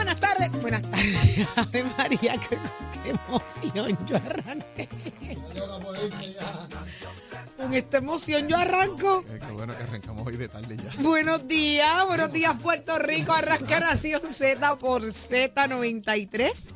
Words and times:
Buenas 0.00 0.18
tardes. 0.18 0.62
Buenas 0.62 0.82
tardes. 0.82 1.46
Ave 1.56 1.84
María, 1.98 2.32
qué, 2.48 2.58
qué 3.04 3.10
emoción 3.10 3.98
yo 4.06 4.16
arranqué. 4.16 4.88
Con 7.58 7.74
esta 7.74 7.98
emoción 7.98 8.48
yo 8.48 8.56
arranco. 8.56 9.22
Eh, 9.28 9.38
qué 9.38 9.52
bueno 9.52 9.76
que 9.76 9.82
arrancamos 9.82 10.26
hoy 10.26 10.38
de 10.38 10.48
tarde 10.48 10.78
ya. 10.78 10.90
Buenos 11.02 11.46
días, 11.46 12.06
buenos 12.06 12.32
días 12.32 12.56
Puerto 12.62 12.98
Rico. 12.98 13.32
Arranca 13.32 13.78
Nación 13.80 14.22
Z 14.26 14.76
por 14.76 15.02
Z93. 15.02 16.72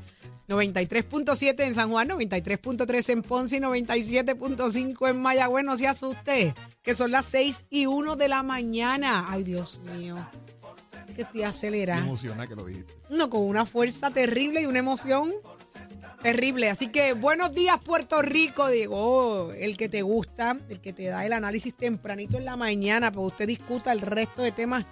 93.7 0.46 1.60
en 1.60 1.74
San 1.74 1.90
Juan, 1.90 2.10
93.3 2.10 3.08
en 3.08 3.22
Ponce 3.22 3.56
y 3.56 3.60
97.5 3.60 5.08
en 5.08 5.22
Mayagüez. 5.22 5.64
No 5.64 5.78
se 5.78 5.88
asuste, 5.88 6.54
que 6.82 6.94
son 6.94 7.10
las 7.10 7.24
6 7.24 7.64
y 7.70 7.86
1 7.86 8.16
de 8.16 8.28
la 8.28 8.42
mañana. 8.42 9.28
Ay, 9.30 9.44
Dios 9.44 9.78
mío. 9.78 10.28
Que 11.14 11.22
estoy 11.22 11.42
acelerada. 11.42 12.00
emociona 12.00 12.46
que 12.46 12.56
lo 12.56 12.64
dijiste. 12.64 12.92
No, 13.10 13.30
con 13.30 13.42
una 13.42 13.64
fuerza 13.66 14.10
terrible 14.10 14.62
y 14.62 14.66
una 14.66 14.80
emoción 14.80 15.32
terrible. 16.22 16.70
Así 16.70 16.88
que 16.88 17.12
buenos 17.12 17.52
días, 17.54 17.76
Puerto 17.84 18.22
Rico. 18.22 18.68
Digo, 18.68 19.52
el 19.52 19.76
que 19.76 19.88
te 19.88 20.02
gusta, 20.02 20.56
el 20.68 20.80
que 20.80 20.92
te 20.92 21.04
da 21.04 21.24
el 21.24 21.32
análisis 21.32 21.74
tempranito 21.74 22.38
en 22.38 22.46
la 22.46 22.56
mañana, 22.56 23.12
pues 23.12 23.28
usted 23.28 23.46
discuta 23.46 23.92
el 23.92 24.00
resto 24.00 24.42
de 24.42 24.50
temas 24.50 24.86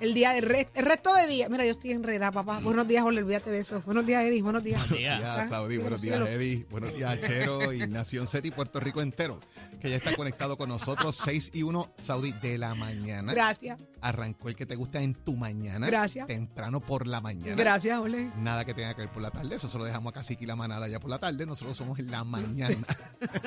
el 0.00 0.14
día 0.14 0.32
del 0.32 0.44
re- 0.44 0.68
el 0.74 0.84
resto 0.84 1.14
de 1.14 1.26
día. 1.26 1.48
Mira, 1.48 1.64
yo 1.64 1.70
estoy 1.72 1.92
enredada, 1.92 2.32
papá. 2.32 2.60
Buenos 2.60 2.86
días, 2.86 3.02
Jorge, 3.02 3.20
olvídate 3.20 3.50
de 3.50 3.58
eso. 3.60 3.80
Buenos 3.86 4.04
días, 4.06 4.22
Eddie. 4.24 4.42
Buenos 4.42 4.62
días. 4.62 4.80
Buenos 4.88 4.98
días, 4.98 5.48
Saudi. 5.48 5.78
Buenos 5.78 6.02
días, 6.02 6.16
cielo. 6.18 6.30
Eddie. 6.30 6.66
Buenos 6.70 6.94
días, 6.94 7.20
Chero 7.20 7.72
y 7.72 7.78
Nación 7.88 8.26
Z 8.26 8.46
y 8.46 8.50
Puerto 8.50 8.78
Rico 8.80 9.00
entero, 9.00 9.40
que 9.80 9.88
ya 9.90 9.96
está 9.96 10.14
conectado 10.16 10.56
con 10.58 10.68
nosotros. 10.68 11.16
6 11.24 11.50
y 11.54 11.62
1, 11.62 11.94
Saudi, 11.98 12.32
de 12.32 12.58
la 12.58 12.74
mañana. 12.74 13.32
Gracias. 13.32 13.78
Arrancó 14.02 14.48
el 14.50 14.56
que 14.56 14.66
te 14.66 14.76
gusta 14.76 15.00
en 15.00 15.14
tu 15.14 15.34
mañana. 15.36 15.86
Gracias. 15.86 16.26
Temprano 16.26 16.80
por 16.80 17.06
la 17.06 17.20
mañana. 17.20 17.56
Gracias, 17.56 17.98
Jorge. 17.98 18.30
Nada 18.36 18.64
que 18.64 18.74
tenga 18.74 18.94
que 18.94 19.00
ver 19.02 19.10
por 19.10 19.22
la 19.22 19.30
tarde. 19.30 19.56
Eso 19.56 19.68
se 19.68 19.78
lo 19.78 19.84
dejamos 19.84 20.10
a 20.10 20.14
Cacique 20.14 20.44
y 20.44 20.46
la 20.46 20.56
manada 20.56 20.86
ya 20.88 21.00
por 21.00 21.10
la 21.10 21.18
tarde. 21.18 21.46
Nosotros 21.46 21.76
somos 21.76 21.98
en 21.98 22.10
la 22.10 22.22
mañana. 22.22 22.76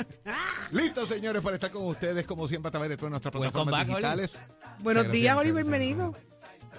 Listo, 0.71 1.05
señores, 1.05 1.41
para 1.41 1.55
estar 1.55 1.71
con 1.71 1.85
ustedes, 1.85 2.25
como 2.25 2.47
siempre, 2.47 2.67
a 2.69 2.71
través 2.71 2.89
de 2.89 2.97
todas 2.97 3.11
nuestras 3.11 3.31
plataformas 3.31 3.71
back, 3.71 3.87
digitales. 3.87 4.39
Buenos 4.79 5.11
días, 5.11 5.37
Oli, 5.37 5.51
bienvenido. 5.51 6.15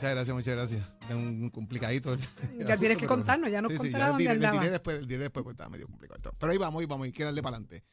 Muchas 0.00 0.14
gracias, 0.14 0.34
muchas 0.34 0.54
gracias. 0.54 0.98
Tengo 1.08 1.20
un 1.22 1.50
complicadito. 1.50 2.12
el 2.14 2.20
Ya 2.20 2.24
asunto, 2.26 2.64
tienes 2.80 2.96
que 2.98 3.02
pero- 3.02 3.08
contarnos, 3.08 3.50
ya 3.50 3.60
nos 3.60 3.72
Sí, 3.72 3.78
contarás 3.78 4.08
dónde 4.10 4.24
diré- 4.24 4.30
el 4.30 4.36
andaba. 4.36 4.58
diré 4.60 4.70
después, 4.72 4.98
el 4.98 5.06
diré 5.06 5.22
después, 5.24 5.44
pues 5.44 5.54
estaba 5.54 5.70
medio 5.70 5.86
complicado. 5.86 6.34
Pero 6.38 6.52
ahí 6.52 6.58
vamos, 6.58 6.80
ahí 6.80 6.86
vamos, 6.86 7.04
hay 7.04 7.12
que 7.12 7.24
darle 7.24 7.42
para 7.42 7.56
adelante. 7.56 7.84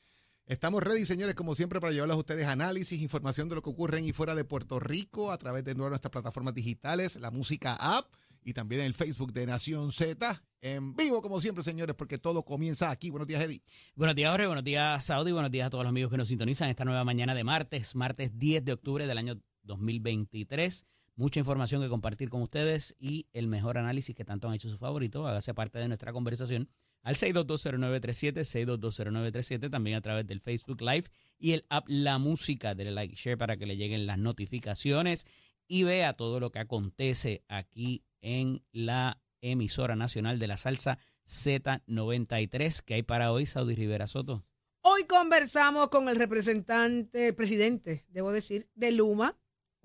Estamos 0.46 0.82
ready, 0.82 1.06
señores, 1.06 1.36
como 1.36 1.54
siempre, 1.56 1.82
para 1.82 1.92
llevarles 1.92 2.16
a 2.16 2.20
ustedes 2.20 2.46
análisis, 2.46 3.02
información 3.02 3.50
de 3.50 3.56
lo 3.56 3.62
que 3.62 3.70
ocurre 3.70 4.00
en 4.00 4.06
y 4.06 4.14
fuera 4.14 4.34
de 4.36 4.46
Puerto 4.46 4.80
Rico 4.80 5.32
a 5.34 5.38
través 5.38 5.66
de 5.66 5.76
nuestras 5.76 6.10
plataformas 6.10 6.54
digitales, 6.54 7.18
la 7.18 7.32
música 7.32 7.76
app 7.76 8.06
y 8.46 8.54
también 8.54 8.80
en 8.80 8.88
el 8.88 8.94
Facebook 8.94 9.34
de 9.34 9.46
Nación 9.46 9.92
Z. 9.92 10.42
En 10.62 10.96
vivo, 10.96 11.22
como 11.22 11.42
siempre, 11.42 11.66
señores, 11.66 11.96
porque 11.98 12.18
todo 12.18 12.44
comienza 12.46 12.90
aquí. 12.90 13.10
Buenos 13.10 13.28
días, 13.28 13.44
Eddie. 13.44 13.62
Buenos 13.96 14.16
días, 14.16 14.32
Jorge. 14.32 14.48
Buenos 14.48 14.64
días, 14.64 15.04
Saudi. 15.04 15.34
Buenos 15.34 15.52
días 15.52 15.68
a 15.68 15.70
todos 15.70 15.84
los 15.84 15.90
amigos 15.90 16.10
que 16.12 16.18
nos 16.18 16.30
sintonizan 16.30 16.70
esta 16.70 16.86
nueva 16.86 17.04
mañana 17.04 17.36
de 17.36 17.44
martes, 17.44 17.94
martes 17.96 18.40
10 18.40 18.64
de 18.64 18.72
octubre 18.72 19.06
del 19.06 19.18
año 19.18 19.42
2023. 19.64 20.86
Mucha 21.18 21.40
información 21.40 21.82
que 21.82 21.90
compartir 21.90 22.30
con 22.30 22.44
ustedes 22.44 22.96
y 23.00 23.26
el 23.34 23.48
mejor 23.48 23.80
análisis 23.80 24.16
que 24.16 24.24
tanto 24.24 24.48
han 24.48 24.54
hecho 24.54 24.70
su 24.70 24.78
favorito. 24.78 25.26
Hágase 25.26 25.56
parte 25.56 25.80
de 25.80 25.88
nuestra 25.88 26.14
conversación 26.14 26.70
al 27.02 27.16
6220937, 27.16 28.44
6220937, 28.44 29.72
también 29.72 29.98
a 29.98 30.02
través 30.02 30.28
del 30.28 30.40
Facebook 30.42 30.80
Live 30.80 31.06
y 31.40 31.54
el 31.54 31.66
app 31.70 31.86
La 31.88 32.20
Música. 32.20 32.76
Dele 32.76 32.92
like 32.92 33.16
share 33.16 33.36
para 33.36 33.58
que 33.58 33.66
le 33.66 33.78
lleguen 33.78 34.06
las 34.06 34.20
notificaciones 34.20 35.26
y 35.68 35.82
vea 35.82 36.14
todo 36.14 36.40
lo 36.40 36.52
que 36.52 36.60
acontece 36.60 37.44
aquí 37.48 38.04
en 38.22 38.64
la 38.72 39.20
emisora 39.42 39.96
nacional 39.96 40.38
de 40.38 40.46
la 40.46 40.58
salsa 40.58 41.00
Z93 41.26 42.84
que 42.84 42.94
hay 42.94 43.02
para 43.02 43.32
hoy, 43.32 43.48
Saudi 43.48 43.74
Rivera 43.74 44.06
Soto. 44.06 44.46
Hoy 44.82 45.06
conversamos 45.06 45.90
con 45.90 46.10
el 46.10 46.16
representante, 46.16 47.30
el 47.30 47.36
presidente, 47.36 48.06
debo 48.10 48.32
decir, 48.32 48.70
de 48.76 48.92
Luma, 48.92 49.36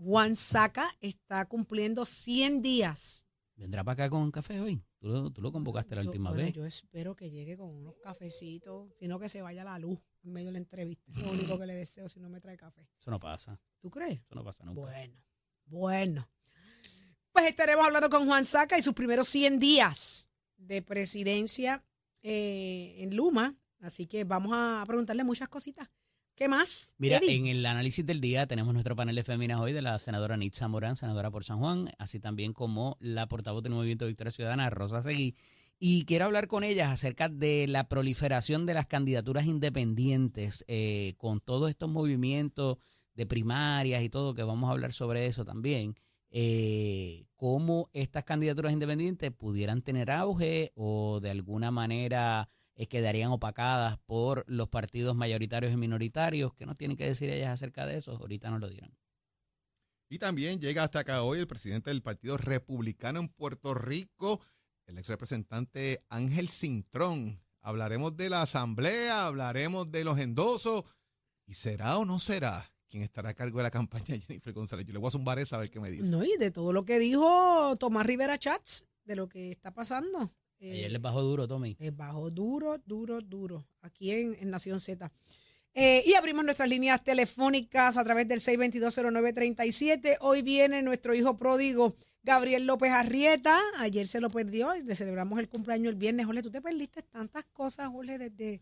Juan 0.02 0.34
Saca, 0.36 0.90
está 1.00 1.46
cumpliendo 1.46 2.04
100 2.04 2.60
días. 2.60 3.24
¿Vendrá 3.54 3.84
para 3.84 3.92
acá 4.04 4.10
con 4.10 4.30
café 4.32 4.60
hoy? 4.60 4.82
Tú 4.98 5.08
lo, 5.08 5.30
tú 5.30 5.40
lo 5.42 5.52
convocaste 5.52 5.94
la 5.94 6.02
Yo- 6.02 6.08
última 6.10 6.30
bueno, 6.30 6.44
vez. 6.44 6.54
Yo 6.54 6.64
espero 6.66 7.14
que 7.14 7.30
llegue 7.30 7.56
con 7.56 7.68
unos 7.68 7.94
cafecitos, 8.02 8.92
sino 8.98 9.18
que 9.20 9.28
se 9.28 9.42
vaya 9.42 9.62
la 9.62 9.78
luz 9.78 10.00
en 10.24 10.32
medio 10.32 10.46
de 10.48 10.52
la 10.54 10.58
entrevista. 10.58 11.04
Lo 11.20 11.30
único 11.30 11.56
que 11.58 11.66
le 11.66 11.74
deseo 11.74 12.08
si 12.08 12.18
no 12.18 12.28
me 12.28 12.40
trae 12.40 12.56
café. 12.56 12.88
Eso 13.00 13.10
no 13.12 13.20
pasa. 13.20 13.60
¿Tú 13.80 13.90
crees? 13.90 14.20
Eso 14.22 14.34
no 14.34 14.42
pasa 14.42 14.64
nunca. 14.64 14.80
Bueno, 14.80 15.22
bueno. 15.66 16.28
Pues 17.30 17.46
estaremos 17.46 17.86
hablando 17.86 18.10
con 18.10 18.26
Juan 18.26 18.44
Saca 18.44 18.76
y 18.78 18.82
sus 18.82 18.94
primeros 18.94 19.28
100 19.28 19.58
días 19.60 20.28
de 20.56 20.82
presidencia 20.82 21.84
eh, 22.22 22.96
en 22.98 23.14
Luma. 23.14 23.56
Así 23.80 24.06
que 24.06 24.24
vamos 24.24 24.52
a 24.54 24.82
preguntarle 24.86 25.22
muchas 25.24 25.48
cositas. 25.48 25.88
¿Qué 26.42 26.48
más? 26.48 26.92
Mira, 26.98 27.18
Eddie? 27.18 27.36
en 27.36 27.46
el 27.46 27.64
análisis 27.64 28.04
del 28.04 28.20
día 28.20 28.48
tenemos 28.48 28.74
nuestro 28.74 28.96
panel 28.96 29.14
de 29.14 29.22
féminas 29.22 29.60
hoy 29.60 29.72
de 29.72 29.80
la 29.80 29.96
senadora 30.00 30.36
Nitza 30.36 30.66
Morán, 30.66 30.96
senadora 30.96 31.30
por 31.30 31.44
San 31.44 31.60
Juan, 31.60 31.92
así 31.98 32.18
también 32.18 32.52
como 32.52 32.96
la 32.98 33.28
portavoz 33.28 33.62
del 33.62 33.74
Movimiento 33.74 34.08
Victoria 34.08 34.32
Ciudadana, 34.32 34.68
Rosa 34.68 35.04
Seguí. 35.04 35.36
Y 35.78 36.04
quiero 36.04 36.24
hablar 36.24 36.48
con 36.48 36.64
ellas 36.64 36.90
acerca 36.90 37.28
de 37.28 37.66
la 37.68 37.88
proliferación 37.88 38.66
de 38.66 38.74
las 38.74 38.88
candidaturas 38.88 39.46
independientes, 39.46 40.64
eh, 40.66 41.14
con 41.16 41.38
todos 41.38 41.70
estos 41.70 41.88
movimientos 41.88 42.78
de 43.14 43.24
primarias 43.24 44.02
y 44.02 44.08
todo, 44.08 44.34
que 44.34 44.42
vamos 44.42 44.68
a 44.68 44.72
hablar 44.72 44.92
sobre 44.92 45.26
eso 45.26 45.44
también. 45.44 45.94
Eh, 46.32 47.24
cómo 47.36 47.88
estas 47.92 48.24
candidaturas 48.24 48.72
independientes 48.72 49.30
pudieran 49.30 49.80
tener 49.82 50.10
auge 50.10 50.72
o 50.74 51.20
de 51.20 51.30
alguna 51.30 51.70
manera 51.70 52.48
eh, 52.74 52.86
quedarían 52.86 53.30
opacadas 53.30 53.98
por 54.06 54.44
los 54.46 54.68
partidos 54.68 55.14
mayoritarios 55.14 55.72
y 55.72 55.76
minoritarios. 55.76 56.54
¿Qué 56.54 56.66
nos 56.66 56.76
tienen 56.76 56.96
que 56.96 57.06
decir 57.06 57.30
ellas 57.30 57.50
acerca 57.50 57.86
de 57.86 57.98
eso? 57.98 58.12
Ahorita 58.12 58.50
nos 58.50 58.60
lo 58.60 58.68
dirán. 58.68 58.96
Y 60.08 60.18
también 60.18 60.60
llega 60.60 60.84
hasta 60.84 61.00
acá 61.00 61.22
hoy 61.22 61.38
el 61.38 61.46
presidente 61.46 61.90
del 61.90 62.02
Partido 62.02 62.36
Republicano 62.36 63.18
en 63.18 63.28
Puerto 63.28 63.72
Rico, 63.72 64.40
el 64.86 64.98
ex 64.98 65.08
representante 65.08 66.04
Ángel 66.10 66.48
Cintrón. 66.50 67.42
Hablaremos 67.62 68.16
de 68.16 68.28
la 68.28 68.42
asamblea, 68.42 69.26
hablaremos 69.26 69.90
de 69.90 70.04
los 70.04 70.18
endosos. 70.18 70.84
¿Y 71.46 71.54
será 71.54 71.96
o 71.96 72.04
no 72.04 72.18
será 72.18 72.72
quien 72.88 73.02
estará 73.02 73.30
a 73.30 73.34
cargo 73.34 73.58
de 73.58 73.62
la 73.62 73.70
campaña 73.70 74.04
Jennifer 74.26 74.52
González? 74.52 74.84
Yo 74.84 74.92
le 74.92 74.98
voy 74.98 75.08
a 75.08 75.12
zumbar 75.12 75.38
esa 75.38 75.56
a 75.56 75.60
ver 75.60 75.70
qué 75.70 75.80
me 75.80 75.90
dice. 75.90 76.10
No, 76.10 76.22
y 76.22 76.36
de 76.38 76.50
todo 76.50 76.72
lo 76.72 76.84
que 76.84 76.98
dijo 76.98 77.74
Tomás 77.78 78.04
Rivera 78.04 78.38
Chats, 78.38 78.88
de 79.04 79.16
lo 79.16 79.28
que 79.28 79.50
está 79.50 79.72
pasando. 79.72 80.30
Eh, 80.62 80.72
Ayer 80.74 80.92
les 80.92 81.02
bajó 81.02 81.22
duro, 81.22 81.48
Tommy. 81.48 81.76
Les 81.80 81.94
bajó 81.94 82.30
duro, 82.30 82.78
duro, 82.86 83.20
duro, 83.20 83.66
aquí 83.80 84.12
en, 84.12 84.36
en 84.40 84.50
Nación 84.50 84.78
Z. 84.78 85.10
Eh, 85.74 86.04
y 86.06 86.14
abrimos 86.14 86.44
nuestras 86.44 86.68
líneas 86.68 87.02
telefónicas 87.02 87.96
a 87.96 88.04
través 88.04 88.28
del 88.28 88.38
6220937. 88.38 90.18
Hoy 90.20 90.42
viene 90.42 90.82
nuestro 90.82 91.14
hijo 91.14 91.36
pródigo 91.36 91.96
Gabriel 92.22 92.64
López 92.66 92.92
Arrieta. 92.92 93.58
Ayer 93.78 94.06
se 94.06 94.20
lo 94.20 94.30
perdió 94.30 94.76
y 94.76 94.82
le 94.84 94.94
celebramos 94.94 95.40
el 95.40 95.48
cumpleaños 95.48 95.90
el 95.90 95.98
viernes. 95.98 96.26
Jorge, 96.26 96.42
tú 96.42 96.50
te 96.52 96.62
perdiste 96.62 97.02
tantas 97.02 97.44
cosas, 97.46 97.88
Jorge, 97.90 98.18
desde, 98.18 98.60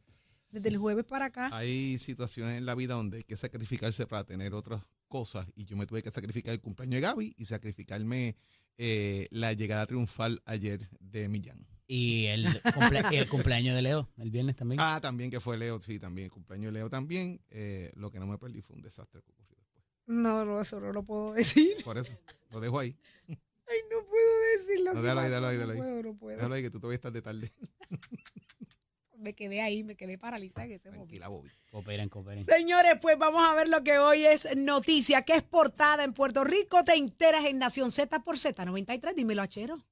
desde 0.50 0.68
el 0.70 0.78
jueves 0.78 1.04
para 1.04 1.26
acá. 1.26 1.50
Hay 1.52 1.98
situaciones 1.98 2.56
en 2.56 2.64
la 2.64 2.74
vida 2.74 2.94
donde 2.94 3.18
hay 3.18 3.24
que 3.24 3.36
sacrificarse 3.36 4.06
para 4.06 4.24
tener 4.24 4.54
otras 4.54 4.82
cosas. 5.06 5.46
Y 5.54 5.66
yo 5.66 5.76
me 5.76 5.86
tuve 5.86 6.02
que 6.02 6.10
sacrificar 6.10 6.54
el 6.54 6.62
cumpleaños 6.62 6.94
de 6.94 7.00
Gaby 7.02 7.34
y 7.36 7.44
sacrificarme 7.44 8.36
eh, 8.78 9.26
la 9.30 9.52
llegada 9.52 9.84
triunfal 9.84 10.40
ayer 10.46 10.88
de 11.00 11.28
Millán. 11.28 11.66
Y 11.92 12.26
el, 12.26 12.46
el 13.12 13.28
cumpleaños 13.28 13.74
de 13.74 13.82
Leo, 13.82 14.08
el 14.16 14.30
viernes 14.30 14.54
también. 14.54 14.80
Ah, 14.80 15.00
también 15.02 15.28
que 15.28 15.40
fue 15.40 15.58
Leo, 15.58 15.80
sí, 15.80 15.98
también 15.98 16.26
el 16.26 16.30
cumpleaños 16.30 16.72
de 16.72 16.78
Leo 16.78 16.88
también. 16.88 17.40
Eh, 17.50 17.90
lo 17.96 18.12
que 18.12 18.20
no 18.20 18.28
me 18.28 18.38
perdí 18.38 18.62
fue 18.62 18.76
un 18.76 18.82
desastre 18.82 19.20
que 19.22 19.32
ocurrió 19.32 19.56
después. 19.58 19.84
No, 20.06 20.44
no, 20.44 20.60
eso 20.60 20.78
no 20.78 20.92
lo 20.92 21.02
puedo 21.02 21.32
decir. 21.32 21.82
Por 21.82 21.98
eso, 21.98 22.16
lo 22.52 22.60
dejo 22.60 22.78
ahí. 22.78 22.96
Ay, 23.26 23.78
no 23.90 24.06
puedo 24.06 24.40
decirlo. 24.56 24.94
No, 24.94 25.00
¿qué 25.00 25.02
déjalo 25.02 25.20
ahí, 25.20 25.28
déjalo 25.30 25.46
ahí, 25.48 25.56
no 25.56 25.66
déjalo 25.66 25.72
ahí. 25.72 25.78
puedo, 25.78 26.02
no 26.04 26.14
puedo. 26.16 26.36
Déjalo 26.36 26.54
ahí 26.54 26.62
que 26.62 26.70
tú 26.70 26.78
todavía 26.78 26.94
estás 26.94 27.12
de 27.12 27.22
tarde. 27.22 27.52
me 29.18 29.34
quedé 29.34 29.60
ahí, 29.60 29.82
me 29.82 29.96
quedé 29.96 30.16
paralizada 30.16 30.66
en 30.66 30.72
ese 30.72 30.90
momento. 30.90 31.08
Tranquila, 31.08 31.26
Bobby. 31.26 31.50
Cooperen, 31.72 32.08
cooperen. 32.08 32.44
Señores, 32.44 32.98
pues 33.02 33.18
vamos 33.18 33.42
a 33.42 33.52
ver 33.54 33.68
lo 33.68 33.82
que 33.82 33.98
hoy 33.98 34.24
es 34.26 34.56
noticia, 34.56 35.22
que 35.22 35.34
es 35.34 35.42
portada 35.42 36.04
en 36.04 36.12
Puerto 36.12 36.44
Rico. 36.44 36.84
Te 36.84 36.94
enteras 36.94 37.46
en 37.46 37.58
Nación 37.58 37.90
Z 37.90 38.22
por 38.22 38.36
Z93. 38.36 39.14
Dímelo, 39.14 39.42
Achero. 39.42 39.84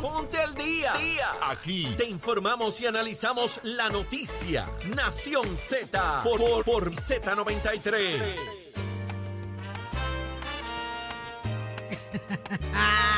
Ponte 0.00 0.38
al 0.38 0.54
día. 0.54 0.92
Aquí 1.42 1.94
te 1.96 2.04
informamos 2.04 2.80
y 2.80 2.86
analizamos 2.86 3.60
la 3.62 3.88
noticia. 3.88 4.66
Nación 4.94 5.56
Z 5.56 6.20
por, 6.22 6.38
por, 6.38 6.64
por 6.64 6.90
Z93. 6.92 8.74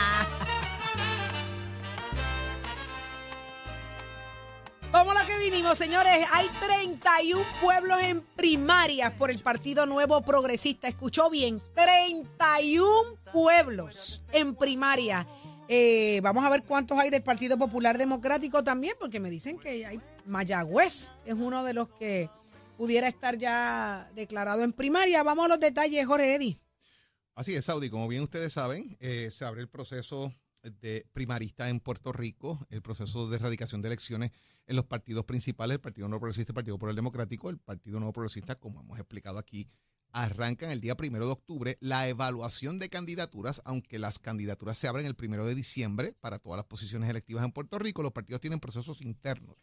Vamos 4.92 5.14
a 5.14 5.22
lo 5.22 5.26
que 5.28 5.36
vinimos, 5.38 5.76
señores. 5.76 6.26
Hay 6.32 6.48
31 6.58 7.44
pueblos 7.60 8.00
en 8.02 8.22
primarias 8.22 9.12
por 9.12 9.30
el 9.30 9.40
Partido 9.40 9.84
Nuevo 9.84 10.22
Progresista. 10.22 10.88
Escuchó 10.88 11.28
bien, 11.28 11.60
31 11.74 12.88
pueblos 13.30 14.24
en 14.32 14.54
primaria. 14.54 15.26
Eh, 15.68 16.20
vamos 16.22 16.44
a 16.44 16.50
ver 16.50 16.62
cuántos 16.62 16.98
hay 16.98 17.10
del 17.10 17.22
Partido 17.22 17.58
Popular 17.58 17.98
Democrático 17.98 18.62
también, 18.62 18.94
porque 19.00 19.18
me 19.18 19.30
dicen 19.30 19.58
que 19.58 19.84
hay 19.84 20.00
Mayagüez, 20.24 21.12
es 21.24 21.34
uno 21.34 21.64
de 21.64 21.74
los 21.74 21.88
que 21.88 22.30
pudiera 22.76 23.08
estar 23.08 23.36
ya 23.36 24.10
declarado 24.14 24.62
en 24.62 24.72
primaria. 24.72 25.22
Vamos 25.22 25.46
a 25.46 25.48
los 25.48 25.60
detalles, 25.60 26.06
Jorge 26.06 26.34
Eddy. 26.36 26.56
Así 27.34 27.54
es, 27.54 27.64
Saudi. 27.64 27.90
Como 27.90 28.06
bien 28.08 28.22
ustedes 28.22 28.52
saben, 28.52 28.96
eh, 29.00 29.28
se 29.30 29.44
abre 29.44 29.60
el 29.60 29.68
proceso 29.68 30.32
de 30.62 31.06
primarista 31.12 31.68
en 31.68 31.80
Puerto 31.80 32.12
Rico, 32.12 32.58
el 32.70 32.82
proceso 32.82 33.28
de 33.28 33.36
erradicación 33.36 33.82
de 33.82 33.88
elecciones 33.88 34.30
en 34.66 34.76
los 34.76 34.86
partidos 34.86 35.24
principales, 35.24 35.74
el 35.74 35.80
Partido 35.80 36.08
Nuevo 36.08 36.20
Progresista, 36.20 36.52
el 36.52 36.54
Partido 36.54 36.76
Popular 36.76 36.94
Democrático, 36.94 37.50
el 37.50 37.58
Partido 37.58 37.98
Nuevo 37.98 38.12
Progresista, 38.12 38.54
como 38.56 38.80
hemos 38.80 38.98
explicado 38.98 39.38
aquí, 39.38 39.68
arrancan 40.12 40.70
el 40.70 40.80
día 40.80 40.96
primero 40.96 41.26
de 41.26 41.32
octubre 41.32 41.78
la 41.80 42.08
evaluación 42.08 42.78
de 42.78 42.88
candidaturas, 42.88 43.62
aunque 43.64 43.98
las 43.98 44.18
candidaturas 44.18 44.78
se 44.78 44.88
abren 44.88 45.06
el 45.06 45.14
primero 45.14 45.46
de 45.46 45.54
diciembre 45.54 46.14
para 46.20 46.38
todas 46.38 46.56
las 46.56 46.66
posiciones 46.66 47.08
electivas 47.10 47.44
en 47.44 47.52
Puerto 47.52 47.78
Rico, 47.78 48.02
los 48.02 48.12
partidos 48.12 48.40
tienen 48.40 48.60
procesos 48.60 49.02
internos. 49.02 49.56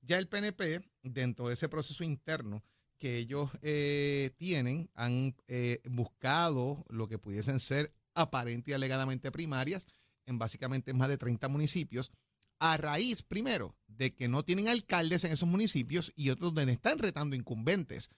Ya 0.00 0.18
el 0.18 0.28
PNP, 0.28 0.80
dentro 1.02 1.48
de 1.48 1.54
ese 1.54 1.68
proceso 1.68 2.04
interno 2.04 2.62
que 2.98 3.18
ellos 3.18 3.50
eh, 3.62 4.30
tienen, 4.38 4.90
han 4.94 5.36
eh, 5.46 5.80
buscado 5.90 6.84
lo 6.88 7.08
que 7.08 7.18
pudiesen 7.18 7.60
ser 7.60 7.94
aparente 8.14 8.70
y 8.70 8.74
alegadamente 8.74 9.30
primarias 9.30 9.86
en 10.26 10.38
básicamente 10.38 10.92
más 10.92 11.08
de 11.08 11.16
30 11.16 11.48
municipios, 11.48 12.12
a 12.58 12.76
raíz, 12.76 13.22
primero, 13.22 13.76
de 13.86 14.14
que 14.14 14.28
no 14.28 14.44
tienen 14.44 14.68
alcaldes 14.68 15.24
en 15.24 15.32
esos 15.32 15.48
municipios 15.48 16.12
y 16.16 16.30
otros 16.30 16.54
donde 16.54 16.72
están 16.72 16.98
retando 16.98 17.36
incumbentes. 17.36 18.10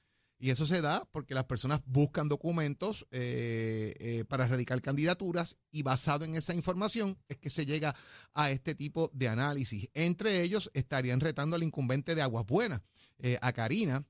Y 0.42 0.48
eso 0.48 0.64
se 0.64 0.80
da 0.80 1.06
porque 1.12 1.34
las 1.34 1.44
personas 1.44 1.82
buscan 1.84 2.30
documentos 2.30 3.06
eh, 3.10 3.94
eh, 4.00 4.24
para 4.26 4.46
erradicar 4.46 4.80
candidaturas 4.80 5.58
y 5.70 5.82
basado 5.82 6.24
en 6.24 6.34
esa 6.34 6.54
información 6.54 7.18
es 7.28 7.36
que 7.36 7.50
se 7.50 7.66
llega 7.66 7.94
a 8.32 8.50
este 8.50 8.74
tipo 8.74 9.10
de 9.12 9.28
análisis. 9.28 9.90
Entre 9.92 10.40
ellos 10.40 10.70
estarían 10.72 11.20
retando 11.20 11.56
al 11.56 11.62
incumbente 11.62 12.14
de 12.14 12.22
Aguas 12.22 12.46
Buenas, 12.46 12.80
eh, 13.18 13.36
a 13.42 13.52
Karina, 13.52 14.06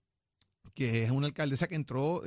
que 0.77 1.03
es 1.03 1.11
una 1.11 1.27
alcaldesa 1.27 1.67
que 1.67 1.75
entró 1.75 2.23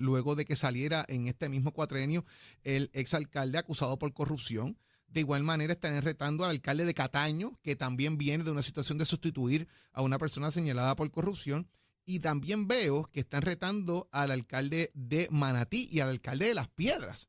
luego 0.00 0.34
de 0.34 0.44
que 0.44 0.56
saliera 0.56 1.04
en 1.06 1.28
este 1.28 1.48
mismo 1.48 1.70
cuatrenio 1.72 2.24
el 2.64 2.90
exalcalde 2.92 3.56
acusado 3.56 4.00
por 4.00 4.12
corrupción. 4.12 4.76
De 5.06 5.20
igual 5.20 5.44
manera 5.44 5.74
están 5.74 6.02
retando 6.02 6.42
al 6.42 6.50
alcalde 6.50 6.86
de 6.86 6.92
Cataño, 6.92 7.56
que 7.62 7.76
también 7.76 8.18
viene 8.18 8.42
de 8.42 8.50
una 8.50 8.62
situación 8.62 8.98
de 8.98 9.04
sustituir 9.04 9.68
a 9.92 10.02
una 10.02 10.18
persona 10.18 10.50
señalada 10.50 10.96
por 10.96 11.08
corrupción. 11.12 11.68
Y 12.04 12.20
también 12.20 12.68
veo 12.68 13.10
que 13.12 13.20
están 13.20 13.42
retando 13.42 14.08
al 14.12 14.30
alcalde 14.30 14.90
de 14.94 15.28
Manatí 15.30 15.88
y 15.90 16.00
al 16.00 16.10
alcalde 16.10 16.46
de 16.46 16.54
Las 16.54 16.68
Piedras. 16.68 17.28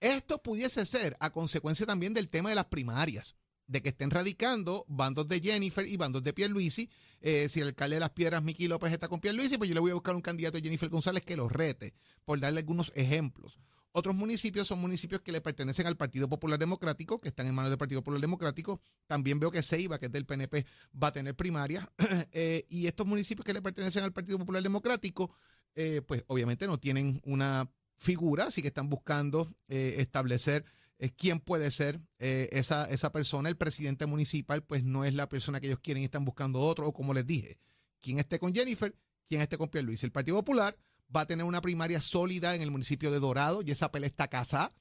Esto 0.00 0.42
pudiese 0.42 0.84
ser 0.84 1.16
a 1.20 1.30
consecuencia 1.30 1.86
también 1.86 2.12
del 2.12 2.28
tema 2.28 2.50
de 2.50 2.54
las 2.54 2.66
primarias, 2.66 3.36
de 3.66 3.82
que 3.82 3.88
estén 3.88 4.10
radicando 4.10 4.84
bandos 4.88 5.28
de 5.28 5.40
Jennifer 5.40 5.86
y 5.86 5.96
bandos 5.96 6.22
de 6.22 6.32
Pierluisi. 6.32 6.90
Eh, 7.20 7.48
si 7.48 7.60
el 7.60 7.68
alcalde 7.68 7.96
de 7.96 8.00
Las 8.00 8.10
Piedras, 8.10 8.42
Miki 8.42 8.68
López, 8.68 8.92
está 8.92 9.08
con 9.08 9.20
Pierluisi, 9.20 9.58
pues 9.58 9.68
yo 9.68 9.74
le 9.74 9.80
voy 9.80 9.90
a 9.90 9.94
buscar 9.94 10.14
un 10.14 10.22
candidato 10.22 10.56
de 10.56 10.62
Jennifer 10.62 10.88
González 10.88 11.24
que 11.24 11.36
los 11.36 11.50
rete, 11.50 11.94
por 12.24 12.38
darle 12.38 12.60
algunos 12.60 12.92
ejemplos. 12.94 13.58
Otros 13.98 14.14
municipios 14.14 14.68
son 14.68 14.78
municipios 14.78 15.22
que 15.22 15.32
le 15.32 15.40
pertenecen 15.40 15.86
al 15.86 15.96
Partido 15.96 16.28
Popular 16.28 16.58
Democrático, 16.58 17.18
que 17.18 17.28
están 17.30 17.46
en 17.46 17.54
manos 17.54 17.70
del 17.70 17.78
Partido 17.78 18.02
Popular 18.02 18.20
Democrático. 18.20 18.78
También 19.06 19.40
veo 19.40 19.50
que 19.50 19.62
Ceiba, 19.62 19.98
que 19.98 20.04
es 20.04 20.12
del 20.12 20.26
PNP, 20.26 20.66
va 21.02 21.08
a 21.08 21.12
tener 21.12 21.34
primarias. 21.34 21.88
Eh, 22.32 22.66
y 22.68 22.86
estos 22.86 23.06
municipios 23.06 23.46
que 23.46 23.54
le 23.54 23.62
pertenecen 23.62 24.04
al 24.04 24.12
Partido 24.12 24.38
Popular 24.38 24.62
Democrático, 24.62 25.34
eh, 25.74 26.02
pues 26.06 26.24
obviamente 26.26 26.66
no 26.66 26.78
tienen 26.78 27.22
una 27.24 27.70
figura, 27.96 28.44
así 28.44 28.60
que 28.60 28.68
están 28.68 28.90
buscando 28.90 29.48
eh, 29.68 29.94
establecer 29.98 30.66
quién 31.16 31.40
puede 31.40 31.70
ser 31.70 32.02
esa, 32.18 32.84
esa 32.90 33.12
persona. 33.12 33.48
El 33.48 33.56
presidente 33.56 34.04
municipal, 34.04 34.62
pues 34.62 34.84
no 34.84 35.06
es 35.06 35.14
la 35.14 35.30
persona 35.30 35.58
que 35.58 35.68
ellos 35.68 35.80
quieren 35.80 36.02
y 36.02 36.04
están 36.04 36.26
buscando 36.26 36.60
otro, 36.60 36.86
o 36.86 36.92
como 36.92 37.14
les 37.14 37.26
dije, 37.26 37.58
quién 38.02 38.18
esté 38.18 38.38
con 38.38 38.54
Jennifer, 38.54 38.94
quién 39.26 39.40
esté 39.40 39.56
con 39.56 39.70
Pierluisi. 39.70 40.04
El 40.04 40.12
Partido 40.12 40.36
Popular 40.36 40.76
va 41.14 41.22
a 41.22 41.26
tener 41.26 41.44
una 41.44 41.60
primaria 41.60 42.00
sólida 42.00 42.54
en 42.54 42.62
el 42.62 42.70
municipio 42.70 43.10
de 43.10 43.20
Dorado 43.20 43.62
y 43.64 43.70
esa 43.70 43.90
pelea 43.90 44.08
está 44.08 44.28
casada. 44.28 44.72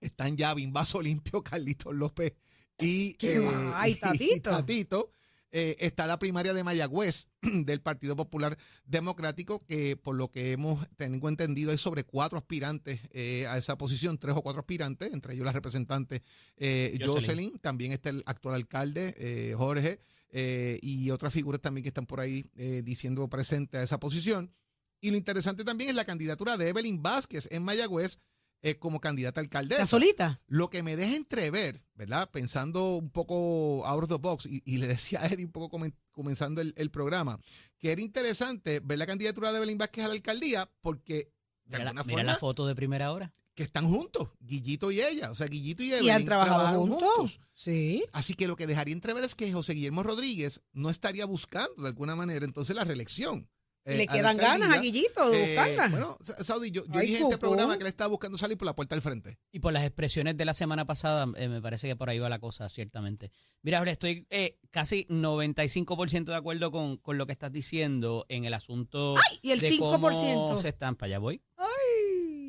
Están 0.00 0.36
ya 0.36 0.54
Bimbazo 0.54 1.02
Limpio, 1.02 1.42
Carlitos 1.42 1.94
López 1.94 2.34
y, 2.78 3.16
y 3.20 3.94
Tatito. 3.96 4.50
Tatito. 4.50 5.12
Eh, 5.52 5.76
está 5.80 6.06
la 6.06 6.20
primaria 6.20 6.54
de 6.54 6.62
Mayagüez 6.62 7.26
del 7.42 7.80
Partido 7.82 8.14
Popular 8.14 8.56
Democrático, 8.84 9.66
que 9.66 9.96
por 9.96 10.14
lo 10.14 10.30
que 10.30 10.52
hemos 10.52 10.86
tengo 10.96 11.28
entendido 11.28 11.72
hay 11.72 11.78
sobre 11.78 12.04
cuatro 12.04 12.38
aspirantes 12.38 13.00
eh, 13.12 13.48
a 13.48 13.58
esa 13.58 13.76
posición, 13.76 14.16
tres 14.16 14.36
o 14.36 14.42
cuatro 14.42 14.60
aspirantes, 14.60 15.12
entre 15.12 15.34
ellos 15.34 15.44
la 15.44 15.50
representante 15.50 16.22
eh, 16.56 16.96
Jocelyn. 17.00 17.14
Jocelyn, 17.14 17.58
también 17.58 17.90
está 17.90 18.10
el 18.10 18.22
actual 18.26 18.54
alcalde 18.54 19.12
eh, 19.18 19.54
Jorge 19.56 19.98
eh, 20.32 20.78
y 20.82 21.10
otras 21.10 21.32
figuras 21.32 21.60
también 21.60 21.82
que 21.82 21.88
están 21.88 22.06
por 22.06 22.20
ahí 22.20 22.46
eh, 22.56 22.82
diciendo 22.84 23.28
presente 23.28 23.78
a 23.78 23.82
esa 23.82 23.98
posición. 23.98 24.54
Y 25.00 25.10
lo 25.10 25.16
interesante 25.16 25.64
también 25.64 25.90
es 25.90 25.96
la 25.96 26.04
candidatura 26.04 26.56
de 26.56 26.68
Evelyn 26.68 27.02
Vázquez 27.02 27.48
en 27.50 27.62
Mayagüez 27.62 28.18
eh, 28.62 28.76
como 28.78 29.00
candidata 29.00 29.40
a 29.40 29.42
alcaldesa. 29.42 29.80
¿La 29.80 29.86
solita? 29.86 30.42
Lo 30.46 30.68
que 30.68 30.82
me 30.82 30.94
deja 30.96 31.16
entrever, 31.16 31.82
¿verdad? 31.94 32.30
Pensando 32.30 32.96
un 32.96 33.08
poco 33.10 33.86
out 33.86 34.02
of 34.04 34.08
the 34.10 34.16
box, 34.16 34.44
y, 34.46 34.62
y 34.66 34.76
le 34.78 34.86
decía 34.88 35.22
a 35.22 35.26
Eddie 35.26 35.46
un 35.46 35.52
poco 35.52 35.70
comen- 35.78 35.94
comenzando 36.12 36.60
el, 36.60 36.74
el 36.76 36.90
programa, 36.90 37.40
que 37.78 37.92
era 37.92 38.02
interesante 38.02 38.80
ver 38.80 38.98
la 38.98 39.06
candidatura 39.06 39.50
de 39.52 39.58
Evelyn 39.58 39.78
Vázquez 39.78 40.04
a 40.04 40.08
la 40.08 40.14
alcaldía, 40.14 40.70
porque 40.82 41.32
de 41.64 41.78
Mira, 41.78 41.92
la, 41.94 42.04
mira 42.04 42.36
foto 42.36 42.66
de 42.66 42.74
primera 42.74 43.12
hora. 43.12 43.32
que 43.54 43.62
están 43.62 43.88
juntos, 43.88 44.28
Guillito 44.40 44.90
y 44.90 45.00
ella. 45.00 45.30
O 45.30 45.34
sea, 45.34 45.46
Guillito 45.46 45.82
y 45.82 45.92
Evelyn 45.92 46.06
¿Y 46.06 46.10
han 46.10 46.24
trabajado 46.26 46.80
juntos? 46.86 47.40
Sí. 47.54 48.04
Así 48.12 48.34
que 48.34 48.46
lo 48.48 48.56
que 48.56 48.66
dejaría 48.66 48.92
entrever 48.92 49.24
es 49.24 49.34
que 49.34 49.50
José 49.52 49.72
Guillermo 49.74 50.02
Rodríguez 50.02 50.60
no 50.72 50.90
estaría 50.90 51.24
buscando 51.26 51.82
de 51.82 51.88
alguna 51.88 52.14
manera 52.16 52.44
entonces 52.44 52.74
la 52.76 52.84
reelección. 52.84 53.48
Y 53.90 53.94
eh, 53.94 53.96
le 53.98 54.06
quedan 54.06 54.36
ganas 54.36 54.70
a. 54.70 54.80
Guillito 54.80 55.30
de 55.30 55.42
Eh, 55.42 55.46
buscarla. 55.56 55.88
bueno, 55.88 56.18
Sa- 56.22 56.42
Saudi, 56.44 56.70
yo, 56.70 56.84
yo 56.86 56.98
Ay, 56.98 57.06
dije 57.08 57.18
en 57.20 57.24
este 57.26 57.38
programa 57.38 57.76
que 57.78 57.84
le 57.84 57.90
estaba 57.90 58.08
buscando 58.08 58.38
salir 58.38 58.56
por 58.56 58.66
la 58.66 58.74
puerta 58.74 58.94
del 58.94 59.02
frente. 59.02 59.38
Y 59.52 59.60
por 59.60 59.72
las 59.72 59.84
expresiones 59.84 60.36
de 60.36 60.44
la 60.44 60.54
semana 60.54 60.84
pasada, 60.86 61.26
eh, 61.36 61.48
me 61.48 61.60
parece 61.60 61.88
que 61.88 61.96
por 61.96 62.08
ahí 62.10 62.18
va 62.18 62.28
la 62.28 62.38
cosa, 62.38 62.68
ciertamente. 62.68 63.30
Mira, 63.62 63.78
ahora 63.78 63.90
estoy 63.92 64.26
eh, 64.30 64.58
casi 64.70 65.06
95% 65.08 66.24
de 66.24 66.36
acuerdo 66.36 66.70
con, 66.70 66.96
con 66.98 67.18
lo 67.18 67.26
que 67.26 67.32
estás 67.32 67.52
diciendo 67.52 68.26
en 68.28 68.44
el 68.44 68.54
asunto 68.54 69.14
y 69.42 69.50
el 69.50 69.60
de 69.60 69.70
5%. 69.70 69.78
cómo 69.78 70.58
se 70.58 70.68
están, 70.68 70.96
para 70.96 71.08
allá 71.08 71.18
voy. 71.18 71.42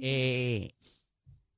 Eh, 0.03 0.71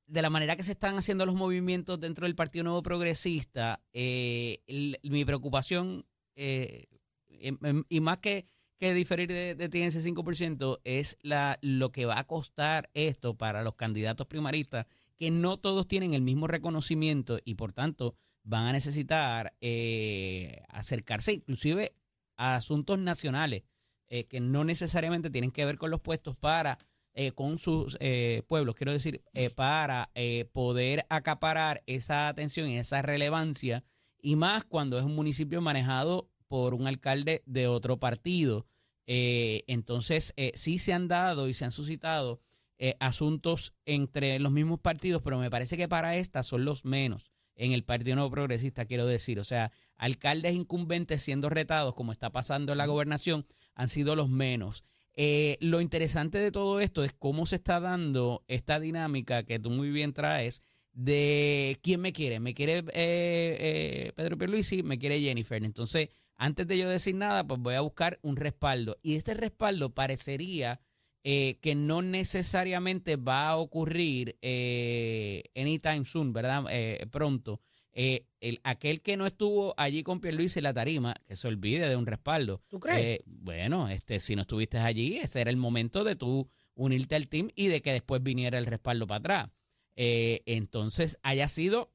de 0.05 0.21
la 0.21 0.29
manera 0.29 0.55
que 0.55 0.63
se 0.63 0.73
están 0.73 0.97
haciendo 0.97 1.25
los 1.25 1.33
movimientos 1.35 1.99
dentro 1.99 2.25
del 2.27 2.35
Partido 2.35 2.63
Nuevo 2.63 2.83
Progresista, 2.83 3.81
eh, 3.93 4.59
el- 4.67 4.99
mi 5.03 5.23
preocupación, 5.25 6.05
eh, 6.35 6.85
em- 7.29 7.57
em- 7.63 7.83
y 7.89 7.99
más 8.01 8.17
que, 8.19 8.45
que 8.79 8.93
diferir 8.93 9.29
de, 9.29 9.55
de 9.55 9.69
ti 9.69 9.81
en 9.81 9.87
ese 9.87 10.01
5%, 10.01 10.79
es 10.83 11.17
la, 11.21 11.57
lo 11.61 11.91
que 11.91 12.05
va 12.05 12.19
a 12.19 12.27
costar 12.27 12.89
esto 12.93 13.35
para 13.37 13.63
los 13.63 13.75
candidatos 13.75 14.27
primaristas, 14.27 14.85
que 15.15 15.31
no 15.31 15.57
todos 15.57 15.87
tienen 15.87 16.13
el 16.13 16.21
mismo 16.21 16.47
reconocimiento 16.47 17.39
y 17.45 17.55
por 17.55 17.73
tanto 17.73 18.15
van 18.43 18.65
a 18.65 18.73
necesitar 18.73 19.53
eh, 19.61 20.63
acercarse 20.69 21.33
inclusive 21.33 21.95
a 22.35 22.55
asuntos 22.55 22.99
nacionales 22.99 23.63
eh, 24.09 24.25
que 24.25 24.39
no 24.39 24.63
necesariamente 24.63 25.29
tienen 25.29 25.51
que 25.51 25.65
ver 25.65 25.77
con 25.77 25.91
los 25.91 26.01
puestos 26.01 26.35
para 26.35 26.77
eh, 27.15 27.31
con 27.31 27.59
sus 27.59 27.95
eh, 27.99 28.41
pueblos, 28.47 28.73
quiero 28.73 28.91
decir, 28.91 29.23
eh, 29.33 29.51
para 29.51 30.09
poder 30.51 31.05
acaparar 31.09 31.83
esa 31.85 32.27
atención 32.27 32.69
y 32.69 32.79
esa 32.79 33.03
relevancia, 33.03 33.83
y 34.19 34.35
más 34.35 34.63
cuando 34.63 34.97
es 34.97 35.05
un 35.05 35.13
municipio 35.13 35.61
manejado 35.61 36.27
por 36.53 36.75
un 36.75 36.85
alcalde 36.85 37.41
de 37.47 37.67
otro 37.67 37.97
partido. 37.97 38.67
Eh, 39.07 39.63
entonces, 39.65 40.35
eh, 40.37 40.51
sí 40.53 40.77
se 40.77 40.93
han 40.93 41.07
dado 41.07 41.47
y 41.47 41.55
se 41.55 41.65
han 41.65 41.71
suscitado 41.71 42.41
eh, 42.77 42.95
asuntos 42.99 43.73
entre 43.85 44.37
los 44.37 44.51
mismos 44.51 44.79
partidos, 44.79 45.23
pero 45.23 45.39
me 45.39 45.49
parece 45.49 45.77
que 45.77 45.87
para 45.87 46.15
esta 46.15 46.43
son 46.43 46.63
los 46.63 46.85
menos. 46.85 47.25
en 47.55 47.71
el 47.71 47.83
Partido 47.83 48.15
Nuevo 48.15 48.29
Progresista, 48.29 48.85
quiero 48.85 49.07
decir. 49.07 49.39
O 49.39 49.43
sea, 49.43 49.71
alcaldes 49.97 50.53
incumbentes 50.53 51.23
siendo 51.23 51.49
retados, 51.49 51.95
como 51.95 52.11
está 52.11 52.29
pasando 52.29 52.71
en 52.71 52.77
la 52.77 52.85
gobernación, 52.85 53.47
han 53.73 53.89
sido 53.89 54.15
los 54.15 54.29
menos. 54.29 54.83
Eh, 55.15 55.57
lo 55.59 55.81
interesante 55.81 56.37
de 56.37 56.51
todo 56.51 56.79
esto 56.81 57.03
es 57.03 57.13
cómo 57.13 57.47
se 57.47 57.55
está 57.55 57.79
dando 57.79 58.43
esta 58.47 58.79
dinámica 58.79 59.41
que 59.41 59.57
tú 59.57 59.71
muy 59.71 59.89
bien 59.89 60.13
traes 60.13 60.61
de 60.93 61.79
quién 61.81 62.01
me 62.01 62.13
quiere. 62.13 62.39
Me 62.39 62.53
quiere 62.53 62.79
eh, 62.79 62.83
eh, 62.93 64.11
Pedro 64.15 64.37
Pierluisi, 64.37 64.83
me 64.83 64.99
quiere 64.99 65.19
Jennifer. 65.19 65.63
Entonces, 65.63 66.09
antes 66.37 66.67
de 66.67 66.77
yo 66.77 66.89
decir 66.89 67.15
nada, 67.15 67.45
pues 67.45 67.59
voy 67.59 67.75
a 67.75 67.81
buscar 67.81 68.19
un 68.21 68.35
respaldo. 68.35 68.97
Y 69.01 69.15
este 69.15 69.33
respaldo 69.33 69.93
parecería 69.93 70.79
eh, 71.23 71.57
que 71.61 71.75
no 71.75 72.01
necesariamente 72.01 73.15
va 73.15 73.47
a 73.49 73.57
ocurrir 73.57 74.37
eh, 74.41 75.43
anytime 75.55 76.03
soon, 76.05 76.33
¿verdad? 76.33 76.65
Eh, 76.69 77.05
pronto. 77.11 77.61
Eh, 77.95 78.25
el, 78.41 78.59
aquel 78.63 79.01
que 79.01 79.15
no 79.17 79.25
estuvo 79.27 79.73
allí 79.77 80.01
con 80.03 80.19
Pierluisi 80.19 80.59
en 80.59 80.63
la 80.63 80.73
tarima, 80.73 81.15
que 81.27 81.35
se 81.35 81.47
olvide 81.47 81.87
de 81.87 81.95
un 81.95 82.07
respaldo. 82.07 82.61
¿Tú 82.67 82.79
crees? 82.79 82.99
Eh, 82.99 83.21
bueno, 83.25 83.87
este, 83.87 84.19
si 84.19 84.35
no 84.35 84.41
estuviste 84.41 84.79
allí, 84.79 85.17
ese 85.17 85.41
era 85.41 85.49
el 85.51 85.57
momento 85.57 86.03
de 86.03 86.15
tú 86.15 86.49
unirte 86.75 87.15
al 87.15 87.27
team 87.27 87.49
y 87.55 87.67
de 87.67 87.81
que 87.83 87.93
después 87.93 88.21
viniera 88.23 88.57
el 88.57 88.65
respaldo 88.65 89.05
para 89.05 89.19
atrás. 89.19 89.49
Entonces, 89.95 91.19
haya 91.23 91.47
sido 91.47 91.91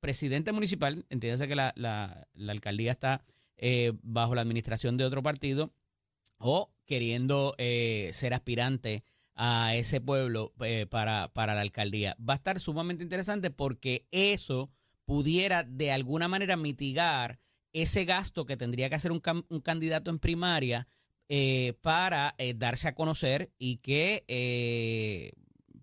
presidente 0.00 0.52
municipal, 0.52 1.04
entiéndase 1.10 1.48
que 1.48 1.56
la, 1.56 1.72
la- 1.76 2.26
la 2.34 2.52
alcaldía 2.52 2.92
está 2.92 3.24
eh, 3.56 3.92
bajo 4.02 4.34
la 4.34 4.42
administración 4.42 4.96
de 4.96 5.04
otro 5.04 5.22
partido, 5.22 5.72
o 6.38 6.72
queriendo 6.86 7.54
eh, 7.58 8.10
ser 8.12 8.34
aspirante 8.34 9.04
a 9.34 9.74
ese 9.76 10.00
pueblo 10.00 10.52
eh, 10.60 10.86
para, 10.86 11.32
para 11.32 11.54
la 11.54 11.62
alcaldía. 11.62 12.16
Va 12.20 12.34
a 12.34 12.36
estar 12.36 12.60
sumamente 12.60 13.02
interesante 13.02 13.50
porque 13.50 14.06
eso 14.10 14.70
pudiera 15.04 15.62
de 15.62 15.92
alguna 15.92 16.28
manera 16.28 16.56
mitigar 16.56 17.38
ese 17.72 18.04
gasto 18.04 18.44
que 18.44 18.56
tendría 18.56 18.88
que 18.88 18.96
hacer 18.96 19.12
un, 19.12 19.22
un 19.48 19.60
candidato 19.60 20.10
en 20.10 20.18
primaria 20.18 20.86
eh, 21.28 21.74
para 21.80 22.34
darse 22.56 22.88
a 22.88 22.94
conocer 22.94 23.50
y 23.58 23.76
que 23.78 25.32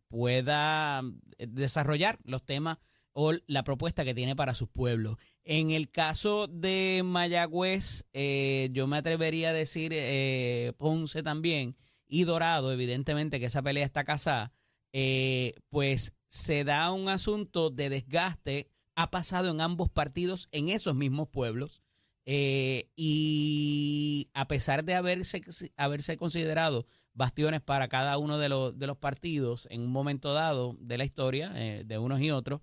pueda 0.07 1.01
desarrollar 1.39 2.19
los 2.23 2.45
temas 2.45 2.77
o 3.13 3.33
la 3.47 3.63
propuesta 3.63 4.05
que 4.05 4.13
tiene 4.13 4.35
para 4.35 4.53
sus 4.53 4.69
pueblos. 4.69 5.17
En 5.51 5.71
el 5.71 5.89
caso 5.89 6.45
de 6.45 7.01
Mayagüez, 7.03 8.05
eh, 8.13 8.69
yo 8.71 8.85
me 8.85 8.97
atrevería 8.97 9.49
a 9.49 9.53
decir 9.53 9.93
eh, 9.95 10.73
Ponce 10.77 11.23
también 11.23 11.75
y 12.07 12.25
Dorado, 12.25 12.71
evidentemente 12.71 13.39
que 13.39 13.47
esa 13.47 13.63
pelea 13.63 13.83
está 13.83 14.03
casada, 14.03 14.53
eh, 14.93 15.55
pues 15.69 16.13
se 16.27 16.63
da 16.65 16.91
un 16.91 17.09
asunto 17.09 17.71
de 17.71 17.89
desgaste, 17.89 18.69
ha 18.93 19.09
pasado 19.09 19.49
en 19.49 19.59
ambos 19.59 19.89
partidos, 19.89 20.49
en 20.51 20.69
esos 20.69 20.93
mismos 20.93 21.29
pueblos, 21.29 21.81
eh, 22.25 22.91
y 22.95 24.29
a 24.35 24.47
pesar 24.47 24.85
de 24.85 24.93
haberse, 24.93 25.41
haberse 25.77 26.15
considerado 26.15 26.85
bastiones 27.15 27.61
para 27.61 27.87
cada 27.87 28.19
uno 28.19 28.37
de 28.37 28.49
los, 28.49 28.77
de 28.77 28.85
los 28.85 28.97
partidos 28.97 29.67
en 29.71 29.81
un 29.81 29.91
momento 29.91 30.31
dado 30.31 30.75
de 30.79 30.99
la 30.99 31.05
historia, 31.05 31.51
eh, 31.55 31.85
de 31.87 31.97
unos 31.97 32.21
y 32.21 32.29
otros, 32.29 32.61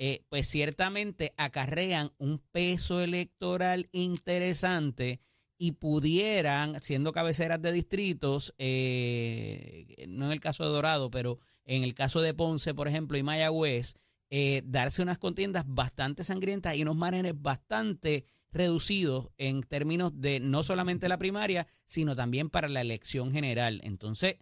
eh, 0.00 0.24
pues 0.28 0.46
ciertamente 0.46 1.34
acarrean 1.36 2.12
un 2.18 2.38
peso 2.38 3.00
electoral 3.00 3.88
interesante 3.90 5.18
y 5.58 5.72
pudieran, 5.72 6.78
siendo 6.80 7.10
cabeceras 7.10 7.60
de 7.60 7.72
distritos, 7.72 8.54
eh, 8.58 10.06
no 10.06 10.26
en 10.26 10.32
el 10.32 10.38
caso 10.38 10.62
de 10.62 10.70
Dorado, 10.70 11.10
pero 11.10 11.40
en 11.64 11.82
el 11.82 11.94
caso 11.94 12.20
de 12.20 12.32
Ponce, 12.32 12.74
por 12.74 12.86
ejemplo, 12.86 13.18
y 13.18 13.24
Mayagüez, 13.24 13.96
eh, 14.30 14.62
darse 14.64 15.02
unas 15.02 15.18
contiendas 15.18 15.64
bastante 15.66 16.22
sangrientas 16.22 16.76
y 16.76 16.82
unos 16.82 16.94
márgenes 16.94 17.34
bastante 17.34 18.24
reducidos 18.52 19.30
en 19.36 19.64
términos 19.64 20.12
de 20.20 20.38
no 20.38 20.62
solamente 20.62 21.08
la 21.08 21.18
primaria, 21.18 21.66
sino 21.86 22.14
también 22.14 22.50
para 22.50 22.68
la 22.68 22.82
elección 22.82 23.32
general. 23.32 23.80
Entonces, 23.82 24.36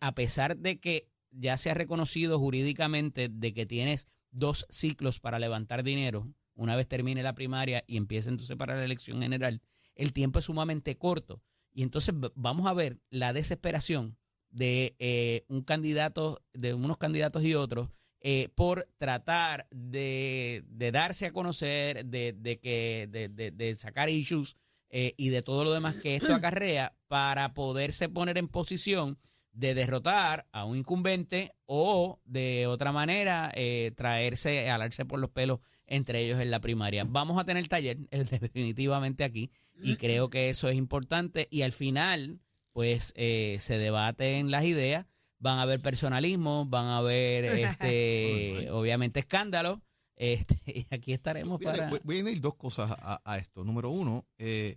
a 0.00 0.14
pesar 0.14 0.58
de 0.58 0.78
que 0.78 1.08
ya 1.30 1.56
se 1.56 1.70
ha 1.70 1.74
reconocido 1.74 2.38
jurídicamente 2.38 3.30
de 3.30 3.54
que 3.54 3.64
tienes 3.64 4.08
dos 4.30 4.66
ciclos 4.70 5.20
para 5.20 5.38
levantar 5.38 5.82
dinero, 5.82 6.32
una 6.54 6.76
vez 6.76 6.88
termine 6.88 7.22
la 7.22 7.34
primaria 7.34 7.84
y 7.86 7.96
empiece 7.96 8.28
entonces 8.28 8.56
para 8.56 8.76
la 8.76 8.84
elección 8.84 9.22
general, 9.22 9.62
el 9.94 10.12
tiempo 10.12 10.38
es 10.38 10.46
sumamente 10.46 10.96
corto. 10.96 11.42
Y 11.72 11.82
entonces 11.82 12.14
vamos 12.34 12.66
a 12.66 12.74
ver 12.74 13.00
la 13.10 13.32
desesperación 13.32 14.18
de 14.50 14.96
eh, 14.98 15.44
un 15.48 15.62
candidato, 15.62 16.42
de 16.52 16.74
unos 16.74 16.98
candidatos 16.98 17.44
y 17.44 17.54
otros, 17.54 17.90
eh, 18.20 18.48
por 18.54 18.88
tratar 18.98 19.66
de, 19.70 20.64
darse 20.92 21.26
a 21.26 21.32
conocer, 21.32 22.04
de, 22.04 22.58
que, 22.60 23.08
de 23.10 23.74
sacar 23.76 24.10
issues 24.10 24.56
eh, 24.92 25.14
y 25.16 25.28
de 25.28 25.42
todo 25.42 25.62
lo 25.62 25.72
demás 25.72 25.94
que 25.94 26.16
esto 26.16 26.34
acarrea 26.34 26.96
para 27.06 27.54
poderse 27.54 28.08
poner 28.08 28.38
en 28.38 28.48
posición 28.48 29.18
de 29.52 29.74
derrotar 29.74 30.46
a 30.52 30.64
un 30.64 30.76
incumbente 30.76 31.52
o 31.66 32.20
de 32.24 32.66
otra 32.66 32.92
manera 32.92 33.50
eh, 33.54 33.92
traerse, 33.96 34.70
alarse 34.70 35.04
por 35.04 35.18
los 35.18 35.30
pelos 35.30 35.58
entre 35.86 36.20
ellos 36.20 36.40
en 36.40 36.50
la 36.52 36.60
primaria. 36.60 37.04
Vamos 37.04 37.38
a 37.38 37.44
tener 37.44 37.66
taller 37.68 37.98
eh, 38.10 38.24
definitivamente 38.24 39.24
aquí 39.24 39.50
y 39.82 39.96
creo 39.96 40.30
que 40.30 40.50
eso 40.50 40.68
es 40.68 40.76
importante 40.76 41.48
y 41.50 41.62
al 41.62 41.72
final 41.72 42.40
pues 42.72 43.12
eh, 43.16 43.56
se 43.60 43.76
debaten 43.78 44.50
las 44.52 44.64
ideas, 44.64 45.06
van 45.38 45.58
a 45.58 45.62
haber 45.62 45.80
personalismo, 45.80 46.64
van 46.66 46.86
a 46.86 46.98
haber 46.98 47.44
este, 47.90 48.70
obviamente 48.70 49.20
escándalos 49.20 49.80
este, 50.16 50.56
y 50.66 50.86
aquí 50.94 51.12
estaremos 51.12 51.58
Voy 51.58 51.66
a, 51.66 51.72
para... 51.72 51.88
voy- 51.90 52.00
voy 52.04 52.16
a 52.16 52.20
añadir 52.20 52.40
dos 52.40 52.54
cosas 52.54 52.92
a, 53.00 53.20
a 53.24 53.38
esto. 53.38 53.64
Número 53.64 53.90
uno, 53.90 54.26
eh, 54.38 54.76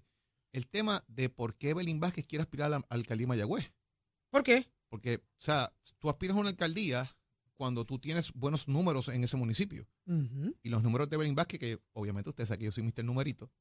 el 0.51 0.67
tema 0.67 1.03
de 1.07 1.29
por 1.29 1.55
qué 1.55 1.73
Belín 1.75 1.99
Vázquez 1.99 2.25
quiere 2.25 2.41
aspirar 2.43 2.67
a 2.73 2.79
la 2.79 2.85
alcaldía 2.89 3.25
de 3.25 3.27
Mayagüez. 3.27 3.71
¿Por 4.33 4.41
qué? 4.41 4.67
Porque, 4.89 5.17
o 5.17 5.21
sea, 5.37 5.71
tú 5.99 6.09
aspiras 6.09 6.35
a 6.35 6.39
una 6.39 6.49
alcaldía 6.49 7.07
cuando 7.53 7.85
tú 7.85 7.99
tienes 7.99 8.33
buenos 8.33 8.67
números 8.67 9.09
en 9.09 9.23
ese 9.23 9.37
municipio. 9.37 9.87
Y 10.63 10.69
los 10.69 10.81
números 10.81 11.07
de 11.07 11.17
Belín 11.17 11.35
Vázquez, 11.35 11.59
que 11.59 11.79
obviamente 11.91 12.31
usted 12.31 12.47
sabe 12.47 12.57
que 12.57 12.65
yo 12.65 12.71
soy 12.71 12.81
Mr. 12.81 13.03
Numerito, 13.03 13.51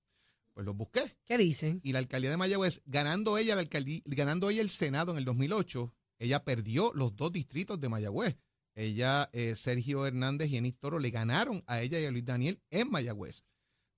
pues 0.54 0.64
los 0.64 0.74
busqué. 0.74 1.02
¿Qué 1.26 1.36
dicen? 1.36 1.78
Y 1.84 1.92
la 1.92 1.98
alcaldía 1.98 2.30
de 2.30 2.38
Mayagüez, 2.38 2.80
ganando 2.86 3.36
ella, 3.36 3.54
la 3.54 3.60
alcaldía, 3.60 4.00
ganando 4.06 4.48
ella 4.48 4.62
el 4.62 4.70
Senado 4.70 5.12
en 5.12 5.18
el 5.18 5.26
2008, 5.26 5.94
ella 6.20 6.42
perdió 6.42 6.90
los 6.94 7.14
dos 7.16 7.30
distritos 7.32 7.78
de 7.78 7.90
Mayagüez. 7.90 8.38
Ella, 8.74 9.28
eh, 9.34 9.54
Sergio 9.56 10.06
Hernández 10.06 10.48
y 10.48 10.56
Enis 10.56 10.78
Toro 10.78 10.98
le 10.98 11.10
ganaron 11.10 11.62
a 11.66 11.82
ella 11.82 12.00
y 12.00 12.06
a 12.06 12.10
Luis 12.10 12.24
Daniel 12.24 12.62
en 12.70 12.90
Mayagüez. 12.90 13.44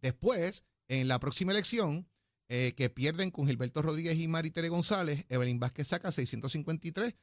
Después, 0.02 0.64
en 0.88 1.07
la 1.07 1.21
próxima 1.21 1.52
elección, 1.52 2.09
eh, 2.49 2.75
que 2.77 2.91
pierden 2.91 3.31
con 3.31 3.47
Gilberto 3.47 3.83
Rodríguez 3.83 4.19
y 4.19 4.29
Maritere 4.29 4.69
González, 4.69 5.25
Evelyn 5.29 5.61
Vázquez 5.61 5.89
saca 5.89 6.13
653 6.13 7.15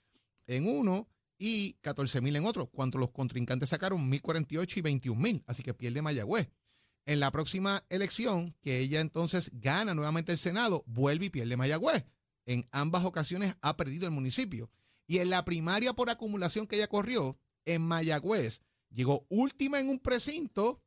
en 0.48 0.68
uno 0.68 1.08
y 1.38 1.74
14 1.82 2.22
mil 2.22 2.36
en 2.36 2.46
otro, 2.46 2.68
cuando 2.68 2.98
los 2.98 3.12
contrincantes 3.12 3.70
sacaron 3.70 4.10
1048 4.10 4.80
y 4.80 4.82
21 4.82 5.22
mil, 5.22 5.44
así 5.48 5.64
que 5.64 5.74
pierde 5.74 6.02
Mayagüez. 6.02 6.50
En 7.06 7.20
la 7.20 7.32
próxima 7.32 7.84
elección, 7.90 8.56
que 8.62 8.80
ella 8.80 9.00
entonces 9.00 9.52
gana 9.54 9.94
nuevamente 9.94 10.32
el 10.32 10.38
Senado, 10.38 10.84
vuelve 10.86 11.26
y 11.26 11.30
pierde 11.30 11.58
Mayagüez. 11.58 12.06
En 12.46 12.68
ambas 12.72 13.06
ocasiones 13.06 13.56
ha 13.62 13.76
perdido 13.76 14.06
el 14.06 14.12
municipio. 14.12 14.70
Y 15.08 15.18
en 15.18 15.30
la 15.30 15.44
primaria 15.44 15.94
por 15.94 16.10
acumulación 16.10 16.68
que 16.68 16.76
ella 16.76 16.88
corrió, 16.88 17.40
en 17.66 17.82
Mayagüez, 17.82 18.62
llegó 18.90 19.26
última 19.30 19.80
en 19.80 19.90
un 19.90 20.00
precinto 20.00 20.82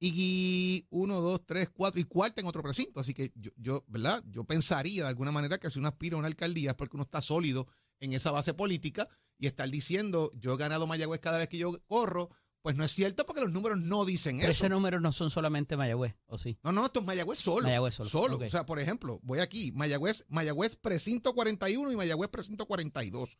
y 0.00 0.86
uno, 0.90 1.20
dos, 1.20 1.33
tres, 1.44 1.70
cuatro 1.72 2.00
y 2.00 2.04
cuarta 2.04 2.40
en 2.40 2.46
otro 2.46 2.62
precinto. 2.62 3.00
Así 3.00 3.14
que 3.14 3.32
yo, 3.34 3.50
yo, 3.56 3.84
¿verdad? 3.88 4.22
Yo 4.26 4.44
pensaría 4.44 5.02
de 5.02 5.08
alguna 5.08 5.32
manera 5.32 5.58
que 5.58 5.70
si 5.70 5.78
uno 5.78 5.88
aspira 5.88 6.16
a 6.16 6.18
una 6.18 6.28
alcaldía 6.28 6.70
es 6.70 6.76
porque 6.76 6.96
uno 6.96 7.04
está 7.04 7.20
sólido 7.20 7.66
en 8.00 8.12
esa 8.12 8.30
base 8.30 8.54
política 8.54 9.08
y 9.38 9.46
estar 9.46 9.68
diciendo 9.70 10.30
yo 10.34 10.54
he 10.54 10.56
ganado 10.56 10.86
Mayagüez 10.86 11.20
cada 11.20 11.38
vez 11.38 11.48
que 11.48 11.58
yo 11.58 11.78
corro, 11.86 12.30
pues 12.62 12.76
no 12.76 12.84
es 12.84 12.92
cierto 12.92 13.26
porque 13.26 13.42
los 13.42 13.50
números 13.52 13.78
no 13.78 14.04
dicen 14.06 14.38
Pero 14.38 14.50
eso. 14.50 14.64
ese 14.64 14.68
número 14.70 14.98
no 14.98 15.12
son 15.12 15.30
solamente 15.30 15.76
Mayagüez, 15.76 16.14
¿o 16.26 16.38
sí? 16.38 16.58
No, 16.62 16.72
no, 16.72 16.86
esto 16.86 17.00
es 17.00 17.06
Mayagüez 17.06 17.38
solo. 17.38 17.64
Mayagüez 17.64 17.94
solo, 17.94 18.36
ok. 18.36 18.44
O 18.44 18.48
sea, 18.48 18.64
por 18.64 18.78
ejemplo, 18.78 19.20
voy 19.22 19.40
aquí, 19.40 19.70
Mayagüez, 19.72 20.24
Mayagüez 20.28 20.76
precinto 20.76 21.34
41 21.34 21.92
y 21.92 21.96
Mayagüez 21.96 22.30
precinto 22.30 22.64
42. 22.66 23.38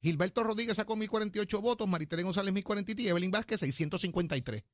Gilberto 0.00 0.42
Rodríguez 0.42 0.76
sacó 0.76 0.96
1048 0.96 1.60
votos, 1.60 1.86
Maritere 1.86 2.22
González 2.22 2.52
1043 2.52 3.06
y 3.06 3.08
Evelyn 3.08 3.30
Vázquez 3.30 3.60
653. 3.60 4.64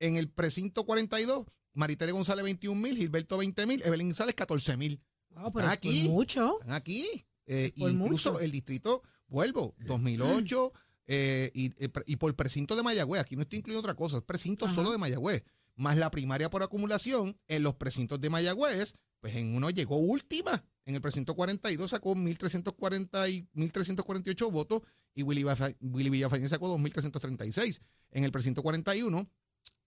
En 0.00 0.16
el 0.16 0.28
precinto 0.30 0.84
42, 0.84 1.46
Maritere 1.74 2.12
González 2.12 2.44
21 2.44 2.80
mil, 2.80 2.96
Gilberto 2.96 3.36
20 3.36 3.66
mil, 3.66 3.82
Evelyn 3.84 4.08
González 4.08 4.34
14 4.34 4.76
mil. 4.76 5.00
Wow, 5.30 5.50
pero 5.52 5.66
Están 5.70 5.80
por 5.80 5.90
aquí. 5.90 6.08
mucho. 6.08 6.60
Están 6.60 6.72
aquí. 6.74 7.04
Eh, 7.46 7.72
Por 7.78 7.90
incluso 7.90 8.32
mucho. 8.32 8.42
el 8.42 8.50
distrito, 8.52 9.02
vuelvo, 9.26 9.74
2008 9.86 10.72
eh, 11.06 11.50
y, 11.52 11.66
eh, 11.84 11.90
y 12.06 12.16
por 12.16 12.34
precinto 12.34 12.74
de 12.76 12.82
Mayagüez. 12.82 13.20
Aquí 13.20 13.36
no 13.36 13.42
estoy 13.42 13.58
incluyendo 13.58 13.80
otra 13.80 13.94
cosa, 13.94 14.16
es 14.18 14.22
precinto 14.22 14.64
Ajá. 14.66 14.74
solo 14.74 14.90
de 14.90 14.98
Mayagüez. 14.98 15.44
Más 15.76 15.96
la 15.98 16.10
primaria 16.10 16.48
por 16.48 16.62
acumulación 16.62 17.36
en 17.48 17.62
los 17.64 17.74
precintos 17.74 18.20
de 18.20 18.30
Mayagüez, 18.30 18.94
pues 19.20 19.34
en 19.34 19.54
uno 19.56 19.70
llegó 19.70 19.96
última. 19.98 20.64
En 20.86 20.94
el 20.94 21.00
precinto 21.00 21.34
42 21.34 21.90
sacó 21.90 22.14
1.340 22.14 23.30
y 23.30 23.48
1.348 23.54 24.50
votos 24.52 24.82
y 25.14 25.22
Willy, 25.22 25.44
Willy 25.80 26.10
Villafañez 26.10 26.50
sacó 26.50 26.74
2.336. 26.78 27.80
En 28.12 28.24
el 28.24 28.30
precinto 28.32 28.62
41 28.62 29.28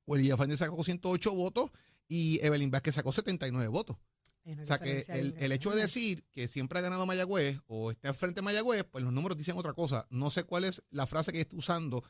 William 0.07 0.37
Fernández 0.37 0.59
sacó 0.59 0.83
108 0.83 1.33
votos 1.33 1.71
y 2.07 2.43
Evelyn 2.43 2.71
Vázquez 2.71 2.95
sacó 2.95 3.11
79 3.11 3.67
votos. 3.67 3.97
O 4.45 4.65
sea 4.65 4.79
que 4.79 5.03
el, 5.09 5.51
hecho 5.51 5.71
de 5.71 5.81
decir 5.81 6.23
que 6.31 6.47
siempre 6.47 6.79
ha 6.79 6.81
ganado 6.81 7.05
Mayagüez 7.05 7.59
o 7.67 7.91
está 7.91 8.13
frente 8.13 8.39
de 8.39 8.45
Mayagüez, 8.45 8.85
pues 8.85 9.03
los 9.03 9.11
números 9.11 9.37
dicen 9.37 9.57
otra 9.57 9.73
cosa. 9.73 10.07
No 10.09 10.29
sé 10.29 10.45
cuál 10.45 10.63
es 10.63 10.83
la 10.89 11.05
frase 11.05 11.33
que 11.33 11.41
está 11.41 11.57
usando 11.57 12.01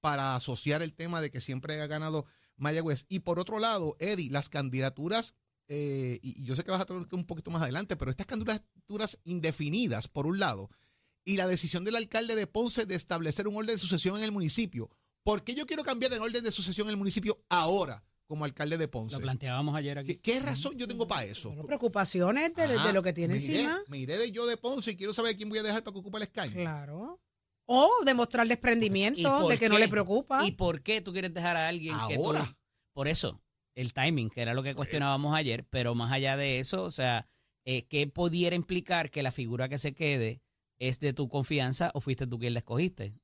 para 0.00 0.34
asociar 0.34 0.82
el 0.82 0.92
tema 0.92 1.22
de 1.22 1.30
que 1.30 1.40
siempre 1.40 1.80
ha 1.80 1.86
ganado 1.86 2.26
Mayagüez. 2.56 3.06
Y 3.08 3.20
por 3.20 3.40
otro 3.40 3.58
lado, 3.58 3.96
Eddie, 3.98 4.30
las 4.30 4.50
candidaturas, 4.50 5.34
eh, 5.68 6.18
y, 6.22 6.42
y 6.42 6.44
yo 6.44 6.54
sé 6.54 6.64
que 6.64 6.70
vas 6.70 6.82
a 6.82 6.84
tener 6.84 7.06
un 7.10 7.24
poquito 7.24 7.50
más 7.50 7.62
adelante, 7.62 7.96
pero 7.96 8.10
estas 8.10 8.26
candidaturas 8.26 9.18
indefinidas, 9.24 10.06
por 10.06 10.26
un 10.26 10.38
lado, 10.38 10.68
y 11.24 11.38
la 11.38 11.46
decisión 11.46 11.84
del 11.84 11.96
alcalde 11.96 12.36
de 12.36 12.46
Ponce 12.46 12.84
de 12.84 12.94
establecer 12.94 13.48
un 13.48 13.56
orden 13.56 13.74
de 13.74 13.78
sucesión 13.78 14.18
en 14.18 14.22
el 14.22 14.32
municipio. 14.32 14.90
¿Por 15.26 15.42
qué 15.42 15.56
yo 15.56 15.66
quiero 15.66 15.82
cambiar 15.82 16.12
el 16.12 16.20
orden 16.20 16.44
de 16.44 16.52
sucesión 16.52 16.86
en 16.86 16.92
el 16.92 16.96
municipio 16.96 17.42
ahora 17.48 18.04
como 18.28 18.44
alcalde 18.44 18.78
de 18.78 18.86
Ponce? 18.86 19.16
Lo 19.16 19.22
planteábamos 19.22 19.74
ayer 19.74 19.98
aquí. 19.98 20.14
¿Qué, 20.14 20.20
qué 20.20 20.38
razón 20.40 20.78
yo 20.78 20.86
tengo 20.86 21.08
para 21.08 21.24
eso? 21.24 21.48
Bueno, 21.48 21.64
preocupaciones 21.64 22.54
de, 22.54 22.62
Ajá, 22.62 22.86
de 22.86 22.92
lo 22.92 23.02
que 23.02 23.12
tiene 23.12 23.34
me 23.34 23.40
iré- 23.40 23.54
encima. 23.54 23.82
me 23.88 23.98
iré 23.98 24.18
de 24.18 24.30
yo 24.30 24.46
de 24.46 24.56
Ponce 24.56 24.92
y 24.92 24.96
quiero 24.96 25.12
saber 25.12 25.36
quién 25.36 25.48
voy 25.48 25.58
a 25.58 25.64
dejar 25.64 25.82
para 25.82 25.94
que 25.94 25.98
ocupe 25.98 26.18
el 26.18 26.22
escaño. 26.22 26.52
Claro. 26.52 27.20
O 27.66 27.90
demostrar 28.04 28.46
¿Y 28.46 28.50
desprendimiento 28.50 29.48
de 29.48 29.58
que 29.58 29.68
no 29.68 29.78
le 29.80 29.88
preocupa. 29.88 30.46
¿Y 30.46 30.52
por 30.52 30.80
qué 30.82 31.00
tú 31.00 31.12
quieres 31.12 31.34
dejar 31.34 31.56
a 31.56 31.66
alguien 31.66 31.96
que 32.06 32.14
tú- 32.14 32.24
Ahora. 32.26 32.56
por 32.92 33.08
eso, 33.08 33.42
el 33.74 33.92
timing, 33.92 34.30
que 34.30 34.42
era 34.42 34.54
lo 34.54 34.62
que 34.62 34.76
cuestionábamos 34.76 35.34
ayer, 35.34 35.66
pero 35.68 35.96
más 35.96 36.12
allá 36.12 36.36
de 36.36 36.60
eso, 36.60 36.84
o 36.84 36.90
sea, 36.90 37.26
eh, 37.64 37.82
¿qué 37.88 38.06
pudiera 38.06 38.54
implicar 38.54 39.10
que 39.10 39.24
la 39.24 39.32
figura 39.32 39.68
que 39.68 39.78
se 39.78 39.92
quede 39.92 40.40
es 40.78 41.00
de 41.00 41.12
tu 41.12 41.28
confianza 41.28 41.90
o 41.94 42.00
fuiste 42.00 42.28
tú 42.28 42.38
quien 42.38 42.52
la 42.54 42.60
escogiste? 42.60 43.16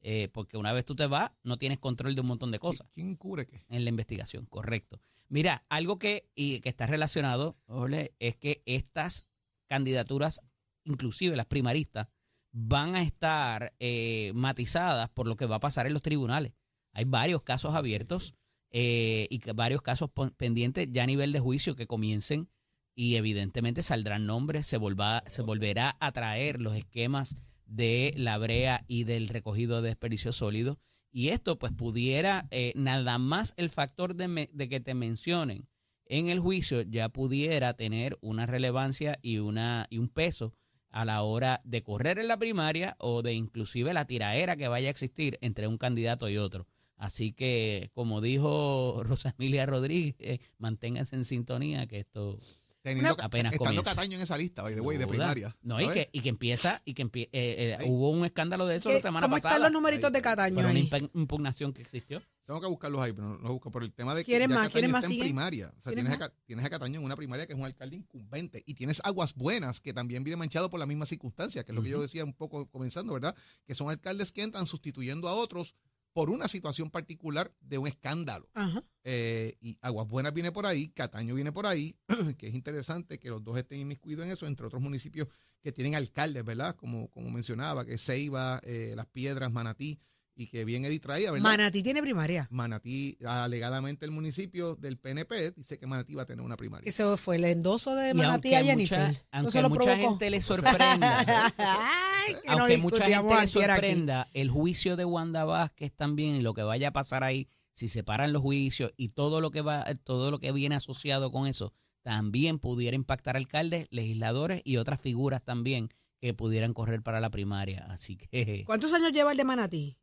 Eh, 0.00 0.28
porque 0.32 0.56
una 0.56 0.72
vez 0.72 0.84
tú 0.84 0.94
te 0.94 1.06
vas, 1.06 1.32
no 1.42 1.56
tienes 1.56 1.78
control 1.80 2.14
de 2.14 2.20
un 2.20 2.28
montón 2.28 2.52
de 2.52 2.60
cosas 2.60 2.86
¿Quién 2.92 3.16
cubre 3.16 3.46
qué? 3.46 3.64
en 3.68 3.82
la 3.82 3.90
investigación, 3.90 4.46
correcto. 4.46 5.00
Mira, 5.28 5.64
algo 5.68 5.98
que, 5.98 6.30
y 6.36 6.60
que 6.60 6.68
está 6.68 6.86
relacionado, 6.86 7.58
Ole, 7.66 8.14
es 8.20 8.36
que 8.36 8.62
estas 8.64 9.26
candidaturas, 9.66 10.40
inclusive 10.84 11.36
las 11.36 11.46
primaristas, 11.46 12.08
van 12.52 12.94
a 12.94 13.02
estar 13.02 13.74
eh, 13.80 14.32
matizadas 14.34 15.10
por 15.10 15.26
lo 15.26 15.36
que 15.36 15.46
va 15.46 15.56
a 15.56 15.60
pasar 15.60 15.86
en 15.86 15.92
los 15.92 16.02
tribunales. 16.02 16.52
Hay 16.92 17.04
varios 17.04 17.42
casos 17.42 17.74
abiertos 17.74 18.34
eh, 18.70 19.26
y 19.30 19.40
varios 19.52 19.82
casos 19.82 20.10
pendientes 20.36 20.88
ya 20.90 21.02
a 21.02 21.06
nivel 21.06 21.32
de 21.32 21.40
juicio 21.40 21.76
que 21.76 21.86
comiencen 21.86 22.48
y 22.94 23.16
evidentemente 23.16 23.82
saldrán 23.82 24.26
nombres, 24.26 24.66
se, 24.66 24.78
volva- 24.78 25.22
se 25.26 25.42
volverá 25.42 25.96
a 26.00 26.12
traer 26.12 26.60
los 26.60 26.74
esquemas 26.74 27.36
de 27.68 28.12
la 28.16 28.36
brea 28.38 28.84
y 28.88 29.04
del 29.04 29.28
recogido 29.28 29.80
de 29.80 29.88
desperdicios 29.90 30.36
sólidos. 30.36 30.78
Y 31.12 31.28
esto 31.28 31.58
pues 31.58 31.72
pudiera, 31.72 32.48
eh, 32.50 32.72
nada 32.74 33.18
más 33.18 33.54
el 33.56 33.70
factor 33.70 34.14
de, 34.14 34.28
me- 34.28 34.50
de 34.52 34.68
que 34.68 34.80
te 34.80 34.94
mencionen 34.94 35.68
en 36.06 36.28
el 36.28 36.40
juicio 36.40 36.82
ya 36.82 37.08
pudiera 37.10 37.74
tener 37.74 38.18
una 38.20 38.46
relevancia 38.46 39.18
y, 39.22 39.38
una, 39.38 39.86
y 39.90 39.98
un 39.98 40.08
peso 40.08 40.54
a 40.90 41.04
la 41.04 41.22
hora 41.22 41.60
de 41.64 41.82
correr 41.82 42.18
en 42.18 42.28
la 42.28 42.38
primaria 42.38 42.96
o 42.98 43.20
de 43.22 43.34
inclusive 43.34 43.92
la 43.92 44.06
tiraera 44.06 44.56
que 44.56 44.68
vaya 44.68 44.88
a 44.88 44.90
existir 44.90 45.38
entre 45.42 45.66
un 45.66 45.76
candidato 45.78 46.28
y 46.30 46.38
otro. 46.38 46.66
Así 46.96 47.32
que, 47.32 47.90
como 47.94 48.20
dijo 48.20 49.02
Rosa 49.04 49.34
Emilia 49.38 49.66
Rodríguez, 49.66 50.40
manténganse 50.58 51.14
en 51.16 51.24
sintonía 51.24 51.86
que 51.86 52.00
esto 52.00 52.38
Teniendo, 52.82 53.14
Una- 53.14 53.24
apenas 53.24 53.52
estando 53.52 53.70
comienza. 53.82 53.90
Cataño 53.94 54.16
en 54.16 54.22
esa 54.22 54.38
lista, 54.38 54.62
by 54.62 54.74
the 54.74 54.80
way, 54.80 54.96
de 54.96 55.04
duda. 55.04 55.10
primaria. 55.10 55.56
No, 55.62 55.80
y 55.80 55.88
que, 55.88 56.08
y 56.12 56.20
que 56.20 56.28
empieza, 56.28 56.80
y 56.84 56.94
que 56.94 57.04
empie- 57.04 57.28
eh, 57.32 57.76
eh, 57.80 57.84
hubo 57.86 58.10
un 58.10 58.24
escándalo 58.24 58.66
de 58.66 58.76
eso 58.76 58.88
¿Qué- 58.88 58.94
la 58.96 59.00
semana 59.02 59.26
¿Cómo 59.26 59.36
pasada. 59.36 59.56
están 59.56 59.62
los 59.64 59.72
numeritos 59.72 60.12
de. 60.12 60.22
Cataño 60.22 60.58
una 60.60 60.78
impugnación 61.14 61.72
que 61.72 61.82
existió. 61.82 62.22
Tengo 62.46 62.60
que 62.62 62.66
buscarlos 62.68 63.02
ahí, 63.02 63.12
pero 63.12 63.28
no 63.28 63.36
los 63.38 63.52
busco 63.52 63.70
por 63.70 63.82
el 63.82 63.92
tema 63.92 64.14
de 64.14 64.22
que 64.22 64.30
¿Quieren 64.30 64.48
ya 64.48 64.54
más? 64.54 64.62
Cataño 64.68 64.72
¿Quieren 64.72 64.90
más? 64.92 64.98
está 65.04 65.06
en 65.08 65.12
¿Siguen? 65.12 65.26
primaria. 65.26 65.72
O 65.76 65.80
sea, 65.80 65.92
tienes 65.92 66.64
a 66.64 66.70
Cataño 66.70 67.00
en 67.00 67.04
una 67.04 67.16
primaria 67.16 67.46
que 67.46 67.52
es 67.52 67.58
un 67.58 67.64
alcalde 67.66 67.96
incumbente 67.96 68.62
y 68.64 68.74
tienes 68.74 69.00
Aguas 69.04 69.34
Buenas 69.34 69.80
que 69.80 69.92
también 69.92 70.24
viene 70.24 70.36
manchado 70.36 70.70
por 70.70 70.80
la 70.80 70.86
misma 70.86 71.04
circunstancia, 71.04 71.64
que 71.64 71.72
es 71.72 71.76
lo 71.76 71.82
que 71.82 71.90
yo 71.90 72.00
decía 72.00 72.24
un 72.24 72.32
poco 72.32 72.66
comenzando, 72.70 73.12
¿verdad? 73.12 73.34
Que 73.66 73.74
son 73.74 73.90
alcaldes 73.90 74.32
que 74.32 74.42
entran 74.42 74.66
sustituyendo 74.66 75.28
a 75.28 75.34
otros 75.34 75.74
por 76.18 76.30
una 76.30 76.48
situación 76.48 76.90
particular 76.90 77.54
de 77.60 77.78
un 77.78 77.86
escándalo. 77.86 78.50
Ajá. 78.52 78.82
Eh, 79.04 79.56
y 79.60 79.78
Aguas 79.82 80.08
Buenas 80.08 80.34
viene 80.34 80.50
por 80.50 80.66
ahí, 80.66 80.88
Cataño 80.88 81.36
viene 81.36 81.52
por 81.52 81.64
ahí, 81.64 81.96
que 82.38 82.48
es 82.48 82.54
interesante 82.54 83.20
que 83.20 83.30
los 83.30 83.44
dos 83.44 83.56
estén 83.56 83.78
inmiscuidos 83.78 84.26
en 84.26 84.32
eso, 84.32 84.48
entre 84.48 84.66
otros 84.66 84.82
municipios 84.82 85.28
que 85.62 85.70
tienen 85.70 85.94
alcaldes, 85.94 86.44
¿verdad? 86.44 86.74
Como, 86.74 87.08
como 87.10 87.30
mencionaba, 87.30 87.84
que 87.84 87.98
Ceiba, 87.98 88.60
eh, 88.64 88.94
Las 88.96 89.06
Piedras, 89.06 89.52
Manatí, 89.52 90.00
y 90.38 90.46
que 90.46 90.64
bien 90.64 90.84
Edith 90.84 91.02
traía, 91.02 91.32
¿verdad? 91.32 91.42
Manatí 91.42 91.82
tiene 91.82 92.00
primaria. 92.00 92.46
Manatí, 92.50 93.18
alegadamente 93.26 94.06
el 94.06 94.12
municipio 94.12 94.76
del 94.76 94.96
PNP 94.96 95.50
dice 95.56 95.78
que 95.78 95.86
Manatí 95.86 96.14
va 96.14 96.22
a 96.22 96.26
tener 96.26 96.44
una 96.44 96.56
primaria. 96.56 96.88
Eso 96.88 97.16
fue 97.16 97.36
el 97.36 97.44
endoso 97.44 97.94
de 97.96 98.10
Y 98.10 98.14
Manatí 98.14 98.54
a 98.54 98.62
Jennifer. 98.62 99.08
mucha, 99.08 99.22
aunque 99.32 99.50
se 99.50 99.58
a 99.58 99.62
lo 99.62 99.68
mucha 99.68 99.82
provocó. 99.82 100.08
gente 100.10 100.30
le 100.30 100.40
sorprenda, 100.40 101.18
Ay, 101.58 102.34
que 102.42 102.48
nos 102.50 102.60
aunque 102.60 102.78
mucha 102.78 103.04
gente 103.06 103.28
le 103.34 103.34
aquí. 103.40 103.48
sorprenda, 103.48 104.28
el 104.32 104.48
juicio 104.48 104.96
de 104.96 105.04
Wanda 105.04 105.44
Vázquez 105.44 105.92
también 105.92 106.36
y 106.36 106.40
lo 106.40 106.54
que 106.54 106.62
vaya 106.62 106.88
a 106.88 106.92
pasar 106.92 107.24
ahí, 107.24 107.48
si 107.72 107.88
se 107.88 108.04
paran 108.04 108.32
los 108.32 108.42
juicios 108.42 108.92
y 108.96 109.08
todo 109.08 109.40
lo 109.40 109.50
que 109.50 109.60
va, 109.62 109.84
todo 110.04 110.30
lo 110.30 110.38
que 110.38 110.52
viene 110.52 110.76
asociado 110.76 111.30
con 111.32 111.46
eso, 111.48 111.72
también 112.02 112.58
pudiera 112.60 112.94
impactar 112.94 113.36
alcaldes, 113.36 113.88
legisladores 113.90 114.62
y 114.64 114.76
otras 114.76 115.00
figuras 115.00 115.42
también 115.44 115.90
que 116.20 116.32
pudieran 116.34 116.74
correr 116.74 117.02
para 117.02 117.20
la 117.20 117.30
primaria. 117.30 117.86
Así 117.90 118.16
que 118.16 118.64
¿Cuántos 118.66 118.92
años 118.92 119.12
lleva 119.12 119.32
el 119.32 119.36
de 119.36 119.44
Manatí? 119.44 119.96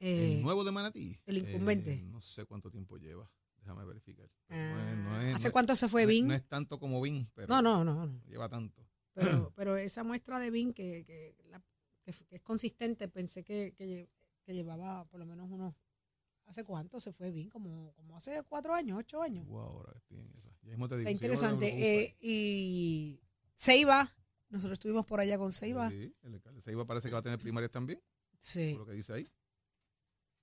Eh, 0.00 0.36
el 0.36 0.42
nuevo 0.42 0.64
de 0.64 0.72
Manatí. 0.72 1.18
el 1.26 1.38
incumbente. 1.38 1.94
eh, 1.94 2.02
no 2.02 2.20
sé 2.20 2.44
cuánto 2.46 2.70
tiempo 2.70 2.96
lleva. 2.96 3.30
Déjame 3.58 3.84
verificar. 3.86 4.28
Ah, 4.50 4.54
no 4.56 4.80
es- 4.80 4.96
no 4.96 5.20
es- 5.22 5.34
¿Hace 5.36 5.44
no 5.44 5.48
es- 5.48 5.52
cuánto 5.52 5.76
se 5.76 5.88
fue 5.88 6.04
Vin? 6.06 6.26
No 6.28 6.34
es 6.34 6.46
tanto 6.46 6.78
como 6.78 7.00
Vin, 7.00 7.30
pero 7.34 7.48
No, 7.48 7.62
no, 7.62 7.82
no. 7.84 8.20
lleva 8.26 8.48
tanto. 8.48 8.86
Pero, 9.14 9.16
pero 9.56 9.76
esa 9.76 10.04
muestra 10.04 10.38
de 10.38 10.50
Vin 10.50 10.72
que, 10.74 11.04
que, 11.06 11.34
es 12.30 12.42
consistente, 12.42 13.08
pensé 13.08 13.42
que, 13.44 13.72
que, 13.76 13.86
lle- 13.86 14.10
que 14.44 14.52
llevaba 14.52 15.06
por 15.06 15.18
lo 15.20 15.24
menos 15.26 15.50
unos. 15.50 15.74
¿Hace 16.44 16.62
cuánto 16.64 17.00
se 17.00 17.10
fue 17.12 17.30
Vin? 17.30 17.48
Como, 17.48 17.94
como 17.94 18.16
hace 18.16 18.42
cuatro 18.42 18.74
años, 18.74 18.98
ocho 18.98 19.22
años. 19.22 19.46
Wow, 19.46 19.60
ahora 19.62 19.94
esa. 20.36 20.50
Ya 20.60 20.68
mismo 20.70 20.86
te 20.88 20.98
digo. 20.98 21.08
Está 21.08 21.12
interesante. 21.12 22.02
Eh, 22.02 22.16
y 22.20 23.18
Ceiba, 23.56 24.14
nosotros 24.50 24.74
estuvimos 24.76 25.06
por 25.06 25.20
allá 25.20 25.38
con 25.38 25.46
ahí. 25.46 25.52
Ceiba. 25.52 25.88
Sí, 25.88 26.14
el 26.22 26.34
alcalde 26.34 26.60
Ceiba 26.60 26.84
parece 26.84 27.08
que 27.08 27.12
va 27.14 27.20
a 27.20 27.22
tener 27.22 27.38
primarias 27.38 27.70
también, 27.70 27.98
Sí. 28.38 28.72
por 28.72 28.80
lo 28.80 28.86
que 28.86 28.92
dice 28.92 29.14
ahí. 29.14 29.26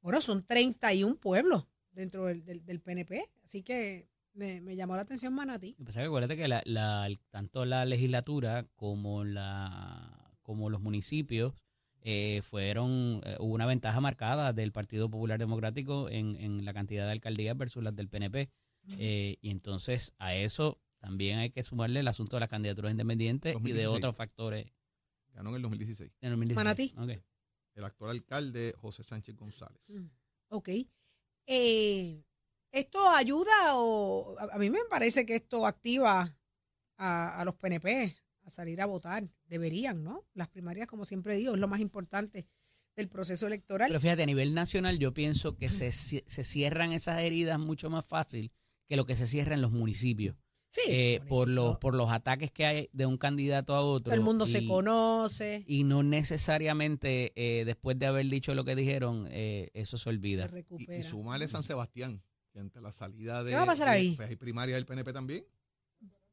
Bueno, 0.02 0.22
son 0.22 0.44
31 0.46 1.16
pueblos 1.18 1.68
dentro 1.92 2.26
del, 2.26 2.44
del, 2.44 2.66
del 2.66 2.80
PNP. 2.82 3.30
Así 3.44 3.62
que 3.62 4.08
me, 4.34 4.62
me 4.62 4.76
llamó 4.76 4.96
la 4.96 5.02
atención 5.04 5.34
Manatí. 5.34 5.72
Lo 5.72 5.78
que 5.78 5.84
pasa 5.86 6.00
es 6.00 6.04
que 6.04 6.08
acuérdate 6.08 6.38
que 6.38 6.48
la, 6.48 7.10
tanto 7.30 7.66
la 7.66 7.86
legislatura 7.86 8.66
como 8.76 9.24
la 9.24 10.18
como 10.42 10.70
los 10.70 10.82
municipios 10.82 11.54
eh, 12.02 12.42
fueron 12.44 13.22
eh, 13.26 13.36
hubo 13.40 13.54
una 13.54 13.66
ventaja 13.68 14.02
marcada 14.02 14.54
del 14.54 14.72
Partido 14.72 15.10
Popular 15.10 15.38
Democrático 15.38 16.10
en, 16.10 16.36
en 16.36 16.66
la 16.66 16.74
cantidad 16.74 17.06
de 17.06 17.12
alcaldías 17.12 17.56
versus 17.56 17.84
las 17.84 17.96
del 17.96 18.10
PNP 18.10 18.50
Eh, 18.98 19.38
y 19.42 19.52
entonces 19.52 20.14
a 20.18 20.34
eso 20.36 20.80
también 21.00 21.38
hay 21.38 21.52
que 21.52 21.62
sumarle 21.62 22.00
el 22.00 22.08
asunto 22.08 22.36
de 22.36 22.40
las 22.42 22.50
candidaturas 22.50 22.92
independientes 22.92 23.52
y 23.52 23.54
de 23.54 23.84
2016. 23.84 23.98
otros 23.98 24.16
factores 24.16 24.66
Ganó 25.34 25.50
en 25.52 25.56
el 25.58 25.62
2016. 25.62 26.12
en 26.22 26.28
el 26.28 26.32
2016. 26.32 26.96
Manatí. 26.96 27.18
Ok. 27.20 27.24
El 27.76 27.84
actual 27.86 28.12
alcalde 28.12 28.74
José 28.78 29.04
Sánchez 29.04 29.36
González. 29.36 29.90
Mm, 29.90 30.08
Ok. 30.50 30.70
Eh, 31.48 32.24
¿Esto 32.72 33.10
ayuda 33.10 33.76
o 33.76 34.38
a, 34.40 34.56
a 34.56 34.58
mí 34.58 34.70
me 34.70 34.84
parece 34.90 35.26
que 35.26 35.36
esto 35.36 35.66
activa 35.66 36.38
a, 36.98 37.40
a 37.40 37.46
los 37.46 37.56
PNP 37.56 38.16
a 38.44 38.50
salir 38.50 38.82
a 38.82 38.86
votar? 38.86 39.30
Deberían, 39.46 40.04
¿no? 40.04 40.26
Las 40.34 40.48
primarias, 40.48 40.88
como 40.88 41.06
siempre 41.06 41.36
digo, 41.36 41.54
es 41.54 41.60
lo 41.60 41.68
más 41.68 41.80
importante 41.82 42.48
del 42.96 43.10
proceso 43.10 43.48
electoral. 43.48 43.88
Pero 43.88 44.00
fíjate, 44.00 44.24
a 44.24 44.26
nivel 44.26 44.54
nacional 44.54 45.00
yo 45.00 45.14
pienso 45.14 45.56
que 45.58 45.70
se, 45.70 45.92
se 45.92 46.44
cierran 46.44 46.92
esas 46.92 47.20
heridas 47.20 47.60
mucho 47.60 47.90
más 47.90 48.06
fácil 48.06 48.52
que 48.88 48.96
lo 48.98 49.06
que 49.06 49.16
se 49.16 49.28
cierra 49.28 49.54
en 49.54 49.62
los 49.62 49.72
municipios. 49.72 50.36
Sí, 50.72 50.82
eh, 50.88 51.20
por 51.30 51.48
los 51.48 51.78
por 51.78 51.94
los 51.94 52.10
ataques 52.10 52.50
que 52.52 52.66
hay 52.66 52.90
de 52.94 53.06
un 53.06 53.18
candidato 53.18 53.76
a 53.76 53.82
otro. 53.82 54.12
el 54.14 54.22
mundo 54.22 54.48
se 54.48 54.64
y- 54.64 54.68
conoce, 54.68 55.64
Y 55.68 55.84
no 55.84 56.02
necesariamente 56.02 57.32
eh, 57.36 57.64
después 57.66 58.00
de 58.00 58.08
haber 58.08 58.26
dicho 58.26 58.56
lo 58.56 58.66
que 58.66 58.76
dijeron, 58.76 59.28
eh, 59.30 59.70
eso 59.76 59.98
se 59.98 60.04
se 60.06 60.10
olvida. 60.10 60.46
Y, 60.46 60.48
recupera. 60.48 60.98
y 60.98 61.04
sumarle 61.04 61.48
San 61.48 61.62
Sebastián, 61.62 62.24
que 62.52 62.60
ante 62.60 62.82
la 62.82 62.92
salida 62.92 63.44
de. 63.44 63.52
¿Qué 63.52 63.56
va 63.58 63.64
a 63.64 63.68
pasar 63.68 63.88
de- 63.90 63.94
ahí? 63.94 64.16
Pues 64.16 64.30
hay 64.30 64.36
primaria 64.38 64.74
del 64.76 64.86
PNP 64.88 65.14
también. 65.14 65.46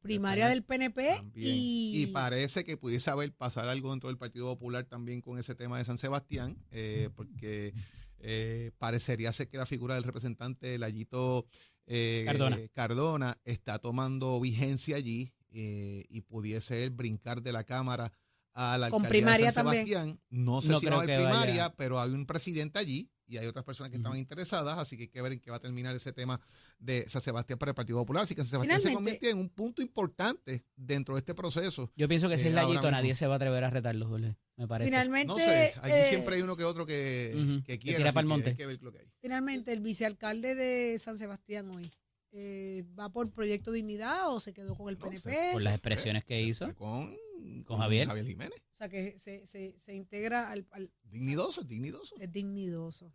Primaria 0.01 0.47
del 0.47 0.63
PNP 0.63 1.13
También. 1.17 1.55
y, 1.57 2.03
Y 2.03 2.07
parece 2.07 2.63
que 2.63 2.77
pudiese 2.77 3.09
haber 3.11 3.33
pasar 3.33 3.67
algo 3.67 3.91
dentro 3.91 4.07
del 4.07 4.17
Partido 4.17 4.45
Popular 4.47 4.85
también 4.85 5.19
con 5.19 5.37
ese 5.37 5.55
tema 5.55 5.77
de 5.77 5.83
San 5.83 5.97
Sebastián, 5.97 6.57
eh, 6.71 7.09
porque 7.15 7.73
eh, 8.19 8.71
parecería 8.77 9.31
ser 9.33 9.49
que 9.49 9.57
la 9.57 9.65
figura 9.65 9.95
del 9.95 10.05
representante 10.05 10.77
Layito 10.77 11.45
eh, 11.89 12.23
Cardona. 12.25 12.57
eh, 12.57 12.69
Cardona 12.71 13.37
está 13.43 13.79
tomando 13.79 14.39
vigencia 14.39 14.95
allí 14.95 15.33
eh, 15.51 16.05
y 16.09 16.21
pudiese 16.21 16.83
él 16.85 16.91
brincar 16.91 17.41
de 17.41 17.51
la 17.51 17.63
Cámara 17.65 18.13
a 18.53 18.77
la 18.77 18.89
Con 18.89 19.01
alcaldía 19.03 19.09
primaria 19.09 19.45
de 19.47 19.51
San 19.51 19.65
también. 19.65 19.85
Sebastián. 19.85 20.21
No 20.29 20.61
sé 20.61 20.69
No 20.69 20.79
si 20.79 20.85
va 20.85 20.95
a 20.97 21.01
haber 21.01 21.17
vaya. 21.19 21.29
primaria, 21.29 21.75
pero 21.75 21.99
hay 21.99 22.11
un 22.11 22.25
presidente 22.25 22.79
allí 22.79 23.09
y 23.29 23.37
hay 23.37 23.45
otras 23.47 23.63
personas 23.63 23.91
que 23.91 23.97
estaban 23.97 24.17
interesadas, 24.17 24.77
así 24.77 24.97
que 24.97 25.03
hay 25.03 25.07
que 25.09 25.21
ver 25.21 25.33
en 25.33 25.39
qué 25.39 25.51
va 25.51 25.57
a 25.57 25.59
terminar 25.59 25.95
ese 25.95 26.11
tema 26.11 26.41
de 26.79 27.07
San 27.07 27.21
Sebastián 27.21 27.59
para 27.59 27.69
el 27.71 27.75
Partido 27.75 27.99
Popular. 27.99 28.23
Así 28.23 28.33
que 28.35 28.41
San 28.41 28.49
Sebastián 28.49 28.81
se 28.81 28.91
convierte 28.93 29.29
en 29.29 29.37
un 29.37 29.49
punto 29.49 29.81
importante 29.81 30.65
dentro 30.75 31.15
de 31.15 31.19
este 31.19 31.33
proceso. 31.35 31.91
Yo 31.95 32.07
pienso 32.07 32.27
que 32.27 32.37
si 32.37 32.45
Eh, 32.45 32.49
es 32.49 32.55
Lallito, 32.55 32.73
mismo. 32.81 32.91
nadie 32.91 33.13
se 33.15 33.27
va 33.27 33.33
a 33.33 33.35
atrever 33.37 33.63
a 33.63 33.69
retarlo, 33.69 34.07
Jorge, 34.07 34.35
me 34.57 34.67
parece. 34.67 34.89
Finalmente, 34.89 35.27
No 35.27 35.37
sé, 35.37 35.73
allí 35.81 35.93
eh, 35.93 36.03
siempre 36.05 36.35
hay 36.37 36.41
uno 36.41 36.57
que 36.57 36.63
otro 36.63 36.85
que, 36.85 37.33
Ujú, 37.35 37.63
que 37.63 37.73
que 37.73 37.79
quiere. 37.79 37.97
tira 37.99 38.11
que 38.11 38.23
monte. 38.25 38.49
hay 38.49 38.55
que 38.55 38.65
ver 38.65 38.81
lo 38.81 38.91
que 38.91 38.99
hay. 38.99 39.11
finalmente 39.21 39.71
el 39.71 39.79
vicealcalde 39.81 40.55
de 40.55 40.97
San 40.99 41.17
Sebastián 41.19 41.69
hoy 41.69 41.91
eh, 42.31 42.85
va 42.97 43.09
por 43.11 43.31
Proyecto 43.31 43.71
Dignidad 43.71 44.31
o 44.33 44.39
se 44.39 44.53
quedó 44.53 44.75
con 44.75 44.89
el 44.89 44.97
No 44.97 45.05
PNP. 45.05 45.51
Por 45.53 45.63
las 45.63 45.73
expresiones 45.73 46.23
que 46.25 46.35
se 46.35 46.41
hizo. 46.43 46.65
fue 46.65 46.75
Con, 46.75 47.17
Con 47.65 47.79
Javier. 47.79 48.07
Jiménez. 48.09 48.51
O 48.73 48.77
sea 48.77 48.89
que 48.89 49.17
se, 49.19 49.45
se, 49.45 49.75
se 49.79 49.93
integra 49.93 50.51
al, 50.51 50.65
al 50.71 50.91
Dignidoso, 51.03 51.63
dignidoso. 51.63 52.15
es 52.19 52.31
dignidoso. 52.31 53.11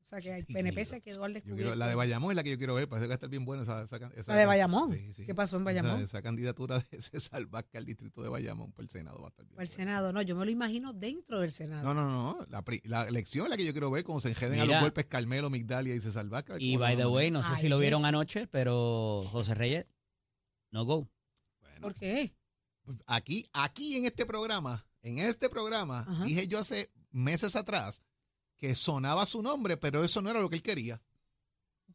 O 0.00 0.04
sea 0.08 0.20
que 0.22 0.34
el 0.34 0.46
PNP 0.46 0.84
se 0.86 1.00
quedó 1.02 1.24
al 1.24 1.34
descubierto. 1.34 1.62
quiero, 1.64 1.74
la 1.74 1.86
de 1.88 1.94
Bayamón 1.94 2.30
es 2.30 2.36
la 2.36 2.42
que 2.42 2.50
yo 2.50 2.56
quiero 2.56 2.74
ver, 2.74 2.88
parece 2.88 3.04
que 3.04 3.08
va 3.08 3.14
a 3.14 3.16
estar 3.16 3.28
bien 3.28 3.44
buena 3.44 3.62
esa, 3.64 3.82
esa, 3.82 3.96
esa- 4.16 4.32
La 4.32 4.38
de 4.38 4.46
Bayamón. 4.46 4.92
Sí, 4.92 5.12
sí. 5.12 5.26
¿Qué 5.26 5.34
pasó 5.34 5.56
en 5.58 5.64
Bayamón? 5.64 6.00
esa 6.00 6.22
candidatura 6.22 6.78
de 6.90 7.02
César 7.02 7.44
Vázquez 7.46 7.76
al 7.78 7.84
distrito 7.84 8.22
de 8.22 8.28
Bayamón 8.30 8.72
por 8.72 8.84
el 8.84 8.90
Senado 8.90 9.20
va 9.20 9.26
a 9.26 9.30
estar 9.30 9.44
bien 9.44 9.56
Para 9.56 9.64
el. 9.64 9.68
Senado. 9.68 10.12
No, 10.12 10.22
yo 10.22 10.34
me 10.36 10.44
lo 10.46 10.50
imagino 10.50 10.92
dentro 10.94 11.40
del 11.40 11.52
Senado. 11.52 11.82
No, 11.82 11.92
no, 11.92 12.08
no. 12.10 12.46
La, 12.84 13.02
elección 13.06 13.46
es 13.46 13.50
la 13.50 13.56
que 13.58 13.64
yo 13.66 13.72
quiero 13.72 13.90
ver, 13.90 14.04
cuando 14.04 14.20
se 14.20 14.30
enjeden 14.30 14.60
a 14.60 14.64
los 14.64 14.80
golpes 14.80 15.04
Carmelo, 15.06 15.50
Migdalia 15.50 15.94
y 15.94 16.00
César 16.00 16.26
Vázquez. 16.28 16.56
Y 16.60 16.76
by 16.76 16.96
the 16.96 17.06
way, 17.06 17.30
no 17.30 17.42
sé 17.42 17.50
Ay, 17.54 17.60
si 17.62 17.68
lo 17.68 17.78
vieron 17.78 18.04
anoche, 18.06 18.46
pero 18.46 19.24
José 19.30 19.54
Reyes, 19.54 19.86
no 20.70 20.84
go. 20.84 21.10
Bueno, 21.60 21.80
¿Por 21.82 21.94
qué? 21.94 22.34
pues 22.82 22.98
aquí, 23.06 23.44
aquí 23.52 23.96
en 23.96 24.06
este 24.06 24.24
programa, 24.24 24.86
en 25.02 25.18
este 25.18 25.50
programa, 25.50 26.06
Ajá. 26.08 26.24
dije 26.24 26.48
yo 26.48 26.58
hace 26.60 26.90
meses 27.10 27.54
atrás 27.56 28.02
que 28.58 28.74
sonaba 28.74 29.24
su 29.24 29.40
nombre, 29.42 29.76
pero 29.78 30.04
eso 30.04 30.20
no 30.20 30.30
era 30.30 30.40
lo 30.40 30.50
que 30.50 30.56
él 30.56 30.62
quería. 30.62 31.00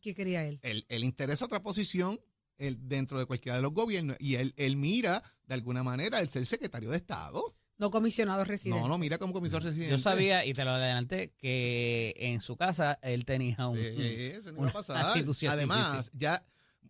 ¿Qué 0.01 0.15
quería 0.15 0.45
él? 0.45 0.59
él, 0.63 0.85
él 0.89 1.03
interesa 1.03 1.45
otra 1.45 1.61
posición 1.61 2.19
él, 2.57 2.77
dentro 2.81 3.19
de 3.19 3.25
cualquiera 3.25 3.55
de 3.57 3.61
los 3.61 3.71
gobiernos 3.73 4.17
y 4.19 4.35
él, 4.35 4.53
él 4.57 4.75
mira 4.77 5.23
de 5.45 5.53
alguna 5.53 5.83
manera 5.83 6.19
el 6.19 6.29
ser 6.29 6.45
secretario 6.45 6.89
de 6.89 6.97
Estado. 6.97 7.55
No 7.77 7.89
comisionado 7.89 8.43
residente. 8.45 8.79
No, 8.81 8.87
no 8.87 8.97
mira 8.97 9.17
como 9.17 9.33
comisario 9.33 9.67
residente. 9.67 9.91
Yo 9.91 9.97
sabía, 9.97 10.45
y 10.45 10.53
te 10.53 10.63
lo 10.63 10.71
adelanté, 10.71 11.33
que 11.37 12.13
en 12.17 12.39
su 12.41 12.55
casa 12.55 12.99
él 13.01 13.25
tenía 13.25 13.67
un... 13.67 13.77
Sí, 13.77 13.83
eso 13.97 14.51
no 14.51 14.57
iba 14.57 14.61
una 14.61 14.69
a 14.69 14.73
pasar. 14.73 15.05
institución 15.05 15.51
Además, 15.51 16.11
ya 16.13 16.45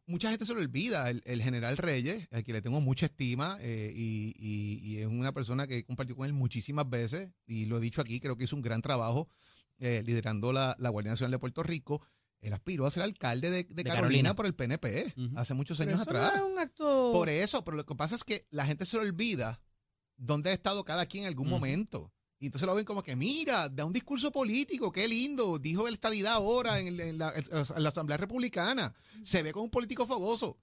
mucha 0.05 0.29
gente 0.29 0.45
se 0.45 0.53
lo 0.53 0.59
olvida. 0.59 1.09
El, 1.09 1.21
el 1.25 1.41
general 1.41 1.77
Reyes, 1.77 2.27
al 2.31 2.43
que 2.43 2.51
le 2.51 2.61
tengo 2.61 2.81
mucha 2.81 3.05
estima 3.05 3.57
eh, 3.61 3.93
y, 3.95 4.33
y- 4.37 4.79
y 4.83 4.97
es 4.99 5.07
una 5.07 5.31
persona 5.31 5.67
que 5.67 5.77
he 5.77 5.83
compartido 5.85 6.17
con 6.17 6.25
él 6.27 6.33
muchísimas 6.33 6.89
veces 6.89 7.29
y 7.47 7.65
lo 7.65 7.77
he 7.77 7.81
dicho 7.81 8.01
aquí, 8.01 8.19
creo 8.19 8.35
que 8.35 8.43
hizo 8.43 8.55
un 8.55 8.61
gran 8.61 8.81
trabajo 8.81 9.29
eh, 9.79 10.03
liderando 10.05 10.51
la, 10.53 10.75
la 10.79 10.89
Guardia 10.89 11.11
Nacional 11.11 11.31
de 11.31 11.39
Puerto 11.39 11.63
Rico. 11.63 12.05
Él 12.41 12.51
aspiró 12.53 12.85
a 12.85 12.91
ser 12.91 13.03
alcalde 13.03 13.49
de, 13.49 13.63
de 13.63 13.83
Carolina, 13.83 13.93
Carolina. 14.01 14.35
por 14.35 14.45
el 14.45 14.53
PNP 14.55 15.13
Ujú. 15.17 15.39
hace 15.39 15.53
muchos 15.53 15.77
Pero 15.77 15.91
años 15.91 16.01
eso 16.01 16.09
atrás. 16.09 16.33
no 16.35 16.45
es 16.47 16.51
un 16.53 16.59
acto. 16.59 17.11
Por 17.13 17.29
eso, 17.29 17.63
pero 17.63 17.77
lo 17.77 17.85
que 17.85 17.95
pasa 17.95 18.15
es 18.15 18.23
que 18.25 18.45
la 18.49 18.65
gente 18.65 18.85
se 18.85 18.97
le 18.97 19.03
olvida 19.03 19.61
dónde 20.17 20.49
ha 20.49 20.53
estado 20.53 20.83
cada 20.83 21.05
quien 21.05 21.23
en 21.23 21.29
algún 21.29 21.47
momento. 21.47 22.11
Y 22.39 22.47
entonces 22.47 22.67
lo 22.67 22.75
ven 22.75 22.83
como 22.83 23.01
que, 23.03 23.15
mira, 23.15 23.69
da 23.69 23.85
un 23.85 23.93
discurso 23.93 24.29
político, 24.29 24.91
qué 24.91 25.07
lindo, 25.07 25.57
dijo 25.59 25.87
el 25.87 25.93
estadidad 25.93 26.33
ahora 26.33 26.79
en, 26.79 26.87
el- 26.87 26.99
en 26.99 27.17
la, 27.17 27.33
en 27.33 27.83
la 27.83 27.89
Asamblea 27.89 28.17
Republicana. 28.17 28.93
Se 29.21 29.41
ve 29.41 29.53
como 29.53 29.63
un 29.63 29.71
político 29.71 30.05
fogoso. 30.05 30.57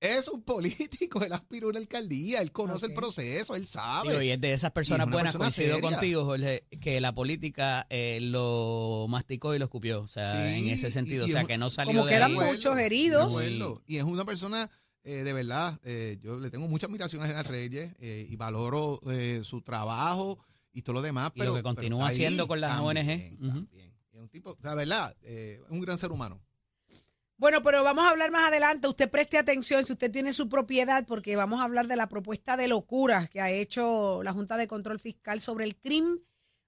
Es 0.00 0.28
un 0.28 0.42
político, 0.42 1.22
él 1.24 1.32
aspiró 1.32 1.68
a 1.68 1.70
una 1.70 1.78
alcaldía, 1.78 2.40
él 2.42 2.52
conoce 2.52 2.86
el 2.86 2.92
proceso, 2.94 3.54
él 3.56 3.66
sabe. 3.66 4.10
Digo, 4.10 4.22
y 4.22 4.30
es 4.30 4.40
de 4.40 4.52
esas 4.52 4.70
personas 4.72 5.08
buenas, 5.10 5.32
persona 5.32 5.44
coincido 5.46 5.74
seria. 5.76 5.90
contigo, 5.90 6.24
Jorge, 6.26 6.66
que 6.80 7.00
la 7.00 7.14
política 7.14 7.86
eh, 7.88 8.18
lo 8.20 9.06
masticó 9.08 9.54
y 9.54 9.58
lo 9.58 9.64
escupió. 9.64 10.02
O 10.02 10.06
sea, 10.06 10.32
Sí, 10.32 10.58
en 10.58 10.68
ese 10.68 10.90
sentido. 10.90 11.26
y 11.26 11.30
o 11.30 11.32
sea, 11.32 11.44
que 11.44 11.56
no 11.58 11.70
salió 11.70 11.92
Como 11.94 12.04
de 12.06 12.12
quedan 12.12 12.32
ahí. 12.38 12.52
muchos 12.52 12.76
de 12.76 12.84
heridos. 12.86 13.26
acuerdo. 13.28 13.82
Y 13.86 13.96
es 13.96 14.04
una 14.04 14.24
persona, 14.26 14.70
eh, 15.04 15.22
de 15.24 15.32
verdad, 15.32 15.80
eh, 15.84 16.18
yo 16.20 16.38
le 16.38 16.50
tengo 16.50 16.68
mucha 16.68 16.86
admiración 16.86 17.22
a 17.22 17.26
General 17.26 17.44
Reyes 17.46 17.92
eh, 17.98 18.26
y 18.28 18.36
valoro 18.36 19.00
eh, 19.10 19.40
su 19.44 19.62
trabajo 19.62 20.38
y 20.74 20.82
todo 20.82 20.94
lo 20.94 21.02
demás. 21.02 21.32
Y 21.34 21.38
lo 21.38 21.44
pero, 21.44 21.54
que 21.54 21.62
continúa 21.62 22.08
haciendo 22.08 22.46
con 22.46 22.60
las 22.60 22.76
también, 22.76 23.08
ONG. 23.08 23.38
También. 23.38 23.94
Es 24.12 24.20
un 24.20 24.28
tipo, 24.28 24.56
la 24.62 24.74
verdad, 24.74 25.16
eh, 25.22 25.60
un 25.70 25.80
gran 25.80 25.98
ser 25.98 26.10
humano. 26.12 26.42
Bueno, 27.38 27.62
pero 27.62 27.84
vamos 27.84 28.04
a 28.04 28.10
hablar 28.10 28.30
más 28.30 28.48
adelante. 28.48 28.88
Usted 28.88 29.10
preste 29.10 29.36
atención 29.36 29.84
si 29.84 29.92
usted 29.92 30.10
tiene 30.10 30.32
su 30.32 30.48
propiedad, 30.48 31.06
porque 31.06 31.36
vamos 31.36 31.60
a 31.60 31.64
hablar 31.64 31.86
de 31.86 31.96
la 31.96 32.08
propuesta 32.08 32.56
de 32.56 32.66
locura 32.66 33.26
que 33.28 33.40
ha 33.42 33.50
hecho 33.50 34.22
la 34.22 34.32
Junta 34.32 34.56
de 34.56 34.66
Control 34.66 34.98
Fiscal 34.98 35.38
sobre 35.40 35.66
el 35.66 35.76
crimen. 35.76 36.22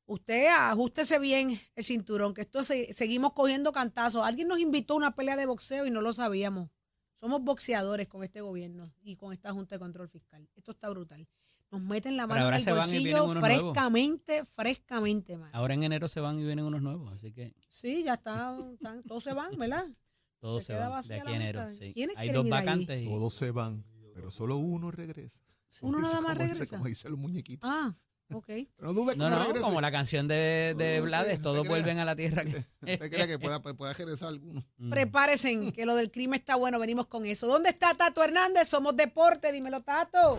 Usted 0.04 0.46
ajustese 0.48 1.18
bien 1.18 1.58
el 1.74 1.84
cinturón, 1.84 2.34
que 2.34 2.42
esto 2.42 2.64
se- 2.64 2.92
seguimos 2.92 3.32
cogiendo 3.32 3.72
cantazos. 3.72 4.24
Alguien 4.24 4.48
nos 4.48 4.58
invitó 4.58 4.94
a 4.94 4.96
una 4.98 5.14
pelea 5.14 5.36
de 5.36 5.46
boxeo 5.46 5.86
y 5.86 5.90
no 5.90 6.00
lo 6.02 6.12
sabíamos. 6.12 6.70
Somos 7.16 7.42
boxeadores 7.42 8.06
con 8.06 8.22
este 8.22 8.40
gobierno 8.42 8.92
y 9.02 9.16
con 9.16 9.32
esta 9.32 9.52
Junta 9.52 9.74
de 9.74 9.78
Control 9.80 10.08
Fiscal. 10.08 10.48
Esto 10.54 10.72
está 10.72 10.88
brutal. 10.90 11.26
Nos 11.70 11.80
meten 11.82 12.16
la 12.16 12.26
mano 12.26 12.40
en 12.48 12.54
el 12.68 12.74
bolsillo 12.74 13.16
nuevos. 13.34 13.38
frescamente, 13.72 14.44
frescamente, 14.44 15.36
man. 15.36 15.50
Ahora 15.52 15.74
en 15.74 15.82
enero 15.82 16.08
se 16.08 16.20
van 16.20 16.38
y 16.38 16.44
vienen 16.44 16.64
unos 16.64 16.80
nuevos, 16.80 17.12
así 17.12 17.32
que 17.32 17.54
Sí, 17.68 18.02
ya 18.04 18.14
están, 18.14 18.72
están- 18.74 19.02
todos 19.02 19.24
se 19.24 19.32
van, 19.34 19.56
¿verdad? 19.58 19.84
Todos 20.40 20.62
Se 20.64 20.72
se, 20.72 20.78
van 20.78 21.02
de 21.06 21.14
aquí 21.20 21.32
a 21.32 21.36
enero. 21.36 21.60
Junta. 21.62 21.76
sí. 21.78 21.92
¿Quiénes 21.92 22.16
Hay 22.16 22.30
dos 22.30 22.48
vacantes. 22.48 23.02
y- 23.02 23.06
Todos 23.06 23.34
se 23.34 23.50
van, 23.50 23.84
pero 24.14 24.30
solo 24.30 24.56
uno 24.56 24.90
regresa. 24.90 25.42
Uno 25.82 25.98
nada 26.00 26.08
dice- 26.18 26.22
más 26.22 26.34
dice- 26.38 26.44
regresa. 26.52 26.76
Como 26.76 26.88
dicen 26.88 27.10
los 27.10 27.20
muñequitos. 27.20 27.68
Ah, 27.70 27.94
ok. 28.32 28.46
Pero 28.76 28.92
no 28.92 28.92
dudes 28.92 29.14
que 29.14 29.18
No, 29.18 29.30
no, 29.30 29.38
regrese. 29.40 29.60
como 29.62 29.80
la 29.80 29.90
canción 29.90 30.28
de, 30.28 30.74
de 30.78 30.98
No, 30.98 31.04
Blades, 31.06 31.42
todos 31.42 31.66
vuelven 31.66 31.98
a 31.98 32.04
la 32.04 32.14
tierra. 32.16 32.44
que- 32.44 32.64
¿Usted 32.82 33.10
cree 33.10 33.26
que 33.26 33.38
pueda, 33.38 33.60
pueda 33.62 33.92
regresar 33.92 34.28
alguno? 34.28 34.64
Mm. 34.78 34.90
Prepárense, 34.90 35.72
que 35.72 35.86
lo 35.86 35.94
del 35.96 36.10
crimen 36.10 36.38
está 36.40 36.56
bueno, 36.56 36.78
venimos 36.78 37.06
con 37.06 37.26
eso. 37.26 37.46
¿Dónde 37.46 37.68
está 37.70 37.94
Tato 37.94 38.22
Hernández? 38.22 38.68
Somos 38.68 38.96
deporte, 38.96 39.50
dímelo, 39.52 39.80
Tato. 39.82 40.38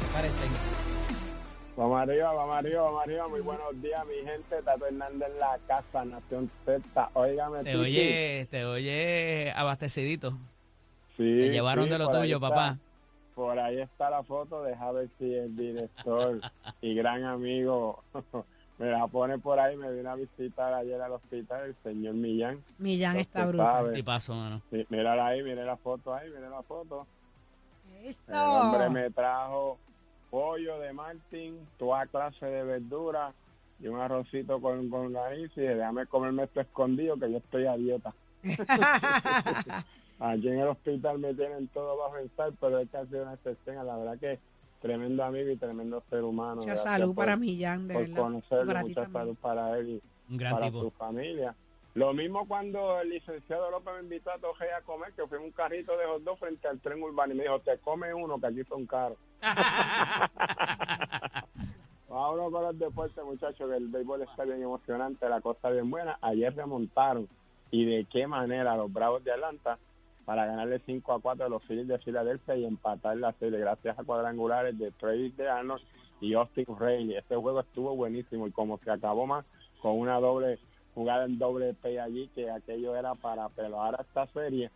Prepárense. 0.00 0.44
Vamos 1.78 2.00
arriba, 2.00 2.32
vamos 2.32 2.56
arriba, 2.56 2.82
vamos 2.82 3.02
arriba. 3.04 3.28
Muy 3.28 3.40
buenos 3.40 3.80
días, 3.80 4.04
mi 4.04 4.14
gente. 4.28 4.60
Tato 4.64 4.86
Hernández 4.86 5.28
en 5.32 5.38
la 5.38 5.58
casa, 5.68 6.04
Nación 6.04 6.50
Z. 6.64 7.10
Óigame, 7.14 7.62
Te 7.62 7.76
oye, 7.76 8.48
te 8.50 8.64
oye 8.64 9.52
abastecidito. 9.54 10.32
Sí, 11.16 11.22
Te 11.22 11.50
llevaron 11.50 11.84
sí, 11.84 11.90
de 11.90 11.98
lo 11.98 12.08
tuyo, 12.10 12.36
está- 12.38 12.48
papá. 12.48 12.78
Por 13.36 13.56
ahí 13.60 13.80
está 13.80 14.10
la 14.10 14.24
foto. 14.24 14.64
Deja 14.64 14.90
ver 14.90 15.08
si 15.20 15.32
el 15.32 15.54
director 15.56 16.40
y 16.80 16.94
gran 16.96 17.22
amigo 17.24 18.02
me 18.78 18.90
la 18.90 19.06
pone 19.06 19.38
por 19.38 19.60
ahí. 19.60 19.76
Me 19.76 19.92
vino 19.92 20.10
a 20.10 20.16
visitar 20.16 20.74
ayer 20.74 21.00
al 21.00 21.12
hospital 21.12 21.66
el 21.66 21.76
señor 21.84 22.14
Millán. 22.14 22.60
Millán 22.78 23.14
está 23.18 23.46
brutal. 23.46 23.84
sabe. 23.86 23.98
Y 24.00 24.02
paso, 24.02 24.34
mano. 24.34 24.62
Sí, 24.72 24.84
mírala 24.88 25.28
ahí, 25.28 25.44
mire 25.44 25.64
la 25.64 25.76
foto 25.76 26.12
ahí, 26.12 26.28
mire 26.28 26.50
la 26.50 26.62
foto. 26.64 27.06
El 28.00 28.06
Eso. 28.06 28.22
hombre 28.60 28.90
me 28.90 29.10
trajo 29.12 29.78
pollo 30.30 30.78
de 30.80 30.92
Martín, 30.92 31.58
toda 31.78 32.06
clase 32.06 32.46
de 32.46 32.62
verduras 32.64 33.34
y 33.80 33.86
un 33.88 33.98
arrocito 34.00 34.60
con, 34.60 34.88
con 34.90 35.12
maíz 35.12 35.50
y 35.56 35.60
déjame 35.60 36.06
comerme 36.06 36.44
esto 36.44 36.60
escondido 36.60 37.16
que 37.18 37.30
yo 37.30 37.38
estoy 37.38 37.66
a 37.66 37.76
dieta. 37.76 38.12
Aquí 40.20 40.48
en 40.48 40.58
el 40.58 40.68
hospital 40.68 41.18
me 41.18 41.32
tienen 41.34 41.68
todo 41.68 41.96
bajo 41.96 42.16
el 42.18 42.28
sal, 42.36 42.52
pero 42.60 42.78
es 42.80 42.90
que 42.90 42.96
ha 42.96 43.06
sido 43.06 43.22
una 43.22 43.34
excepción. 43.34 43.86
La 43.86 43.96
verdad 43.96 44.18
que 44.18 44.38
tremendo 44.82 45.22
amigo 45.24 45.50
y 45.50 45.56
tremendo 45.56 46.02
ser 46.10 46.24
humano. 46.24 46.56
Mucha 46.56 46.70
Gracias 46.72 46.92
salud 46.92 47.14
por- 47.14 47.24
para 47.24 47.36
Millán, 47.36 47.86
de 47.86 47.94
por 47.94 48.02
verdad. 48.02 48.16
conocerlo, 48.22 48.66
Para 48.66 48.80
ti 48.82 48.88
mucha 48.88 49.02
también. 49.02 49.22
salud 49.22 49.36
para 49.40 49.78
él 49.78 49.88
y 49.88 50.02
Un 50.32 50.36
gran 50.36 50.52
para 50.54 50.66
tipo. 50.66 50.80
su 50.80 50.90
familia. 50.90 51.54
Lo 51.94 52.12
mismo 52.12 52.46
cuando 52.46 53.00
el 53.00 53.10
licenciado 53.10 53.70
López 53.70 53.94
me 53.94 54.02
invitó 54.02 54.30
a 54.30 54.38
Toje 54.38 54.70
a 54.72 54.82
comer, 54.82 55.12
que 55.14 55.26
fue 55.26 55.38
en 55.38 55.44
un 55.44 55.52
carrito 55.52 55.96
de 55.96 56.06
hot 56.06 56.22
dog 56.22 56.38
frente 56.38 56.68
al 56.68 56.80
tren 56.80 57.02
urbano 57.02 57.32
y 57.32 57.36
me 57.36 57.44
dijo, 57.44 57.60
te 57.60 57.78
come 57.78 58.12
uno, 58.14 58.38
que 58.38 58.46
aquí 58.46 58.62
son 58.64 58.86
caros. 58.86 59.18
Vámonos 62.08 62.52
con 62.52 62.62
los 62.62 62.78
deportes, 62.78 63.24
muchachos, 63.24 63.70
que 63.70 63.76
el 63.76 63.88
béisbol 63.88 64.22
está 64.22 64.44
bien 64.44 64.62
emocionante, 64.62 65.28
la 65.28 65.40
cosa 65.40 65.70
bien 65.70 65.90
buena. 65.90 66.18
Ayer 66.22 66.54
remontaron 66.54 67.28
y 67.70 67.84
de 67.84 68.06
qué 68.06 68.26
manera 68.26 68.76
los 68.76 68.92
Bravos 68.92 69.24
de 69.24 69.32
Atlanta 69.32 69.78
para 70.24 70.46
ganarle 70.46 70.80
5 70.84 71.12
a 71.12 71.20
4 71.20 71.46
a 71.46 71.48
los 71.48 71.62
Phillies 71.64 71.88
de 71.88 71.98
Filadelfia 71.98 72.56
y 72.56 72.64
empatar 72.64 73.16
la 73.16 73.32
serie 73.34 73.58
gracias 73.58 73.98
a 73.98 74.04
cuadrangulares 74.04 74.78
de 74.78 74.90
Travis 74.92 75.36
de 75.36 75.48
Arnold 75.48 75.82
y 76.20 76.34
Austin 76.34 76.66
Riley. 76.78 77.16
Este 77.16 77.36
juego 77.36 77.60
estuvo 77.60 77.96
buenísimo 77.96 78.46
y 78.46 78.52
como 78.52 78.78
se 78.78 78.90
acabó 78.90 79.26
más 79.26 79.44
con 79.80 79.98
una 79.98 80.20
doble 80.20 80.58
jugada 80.98 81.26
en 81.26 81.38
doble 81.38 81.74
P 81.74 82.00
allí, 82.00 82.28
que 82.34 82.50
aquello 82.50 82.96
era 82.96 83.14
para 83.14 83.48
pero 83.50 83.80
ahora 83.80 84.02
esta 84.02 84.26
serie 84.32 84.68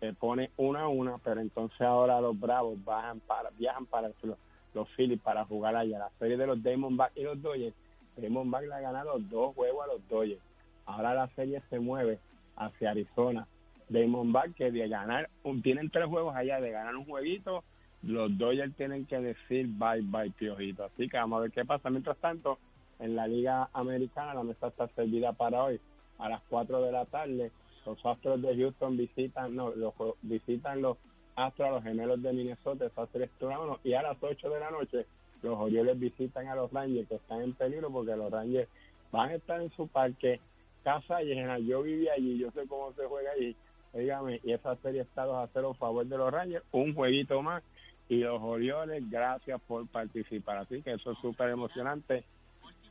se 0.00 0.14
pone 0.14 0.50
una 0.56 0.82
a 0.82 0.88
una, 0.88 1.18
pero 1.18 1.42
entonces 1.42 1.80
ahora 1.82 2.18
los 2.18 2.38
Bravos 2.40 2.82
bajan 2.82 3.20
para, 3.20 3.50
viajan 3.50 3.84
para 3.84 4.08
los, 4.08 4.38
los 4.72 4.88
Phillies 4.96 5.20
para 5.20 5.44
jugar 5.44 5.76
allá. 5.76 5.98
La 5.98 6.10
serie 6.18 6.38
de 6.38 6.46
los 6.46 6.62
Diamondbacks 6.62 7.14
y 7.18 7.24
los 7.24 7.42
Dodgers, 7.42 7.74
Diamondbacks 8.16 8.68
le 8.68 8.74
ha 8.74 8.80
ganado 8.80 9.18
dos 9.18 9.54
juegos 9.54 9.84
a 9.84 9.92
los 9.92 10.08
Dodgers. 10.08 10.40
Ahora 10.86 11.12
la 11.12 11.28
serie 11.34 11.62
se 11.68 11.78
mueve 11.78 12.18
hacia 12.56 12.92
Arizona. 12.92 13.46
Diamondbacks 13.90 14.54
que 14.54 14.70
de 14.70 14.88
ganar, 14.88 15.28
tienen 15.62 15.90
tres 15.90 16.06
juegos 16.06 16.34
allá, 16.34 16.58
de 16.58 16.70
ganar 16.70 16.96
un 16.96 17.04
jueguito, 17.04 17.64
los 18.02 18.36
Dodgers 18.38 18.74
tienen 18.76 19.04
que 19.04 19.20
decir 19.20 19.66
bye 19.66 20.00
bye 20.00 20.30
piojito. 20.30 20.84
Así 20.84 21.06
que 21.06 21.18
vamos 21.18 21.36
a 21.36 21.42
ver 21.42 21.50
qué 21.50 21.66
pasa. 21.66 21.90
Mientras 21.90 22.16
tanto, 22.16 22.58
en 22.98 23.16
la 23.16 23.26
Liga 23.26 23.68
Americana 23.72 24.34
la 24.34 24.42
mesa 24.42 24.68
está 24.68 24.88
servida 24.88 25.32
para 25.32 25.64
hoy. 25.64 25.80
a 26.18 26.28
las 26.28 26.40
4 26.48 26.82
de 26.82 26.92
la 26.92 27.04
tarde. 27.06 27.50
Los 27.84 28.04
Astros 28.04 28.42
de 28.42 28.56
Houston 28.56 28.96
visitan, 28.96 29.54
no, 29.54 29.70
los, 29.70 29.94
visitan 30.22 30.82
los 30.82 30.96
Astros 31.36 31.68
a 31.68 31.72
los 31.72 31.82
gemelos 31.82 32.22
de 32.22 32.32
Minnesota, 32.32 32.86
eso 32.86 33.02
hace 33.02 33.30
uno. 33.40 33.78
Y 33.84 33.92
a 33.92 34.02
las 34.02 34.16
8 34.20 34.48
de 34.48 34.60
la 34.60 34.70
noche, 34.70 35.06
los 35.42 35.58
Orioles 35.58 35.98
visitan 35.98 36.48
a 36.48 36.54
los 36.54 36.72
Rangers, 36.72 37.08
que 37.08 37.16
están 37.16 37.42
en 37.42 37.52
peligro 37.52 37.90
porque 37.90 38.16
los 38.16 38.30
Rangers 38.32 38.68
van 39.12 39.30
a 39.30 39.34
estar 39.34 39.60
en 39.60 39.70
su 39.72 39.86
parque, 39.86 40.40
casa 40.82 41.20
llena. 41.20 41.58
Yo 41.58 41.82
viví 41.82 42.08
allí, 42.08 42.38
yo 42.38 42.50
sé 42.52 42.66
cómo 42.66 42.92
se 42.94 43.04
juega 43.04 43.30
allí. 43.32 43.54
Dígame, 43.92 44.40
y 44.44 44.52
esa 44.52 44.76
serie 44.76 45.02
está 45.02 45.24
2 45.24 45.36
a 45.36 45.50
0 45.52 45.70
a 45.70 45.74
favor 45.74 46.06
de 46.06 46.18
los 46.18 46.32
Rangers, 46.32 46.64
un 46.72 46.94
jueguito 46.94 47.42
más. 47.42 47.62
Y 48.08 48.18
los 48.20 48.40
Orioles, 48.40 49.02
gracias 49.10 49.60
por 49.66 49.86
participar. 49.88 50.58
Así 50.58 50.80
que 50.82 50.92
eso 50.92 51.12
es 51.12 51.18
súper 51.18 51.50
emocionante. 51.50 52.24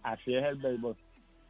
Así 0.06 0.36
es 0.36 0.44
el 0.46 0.56
béisbol. 0.58 0.96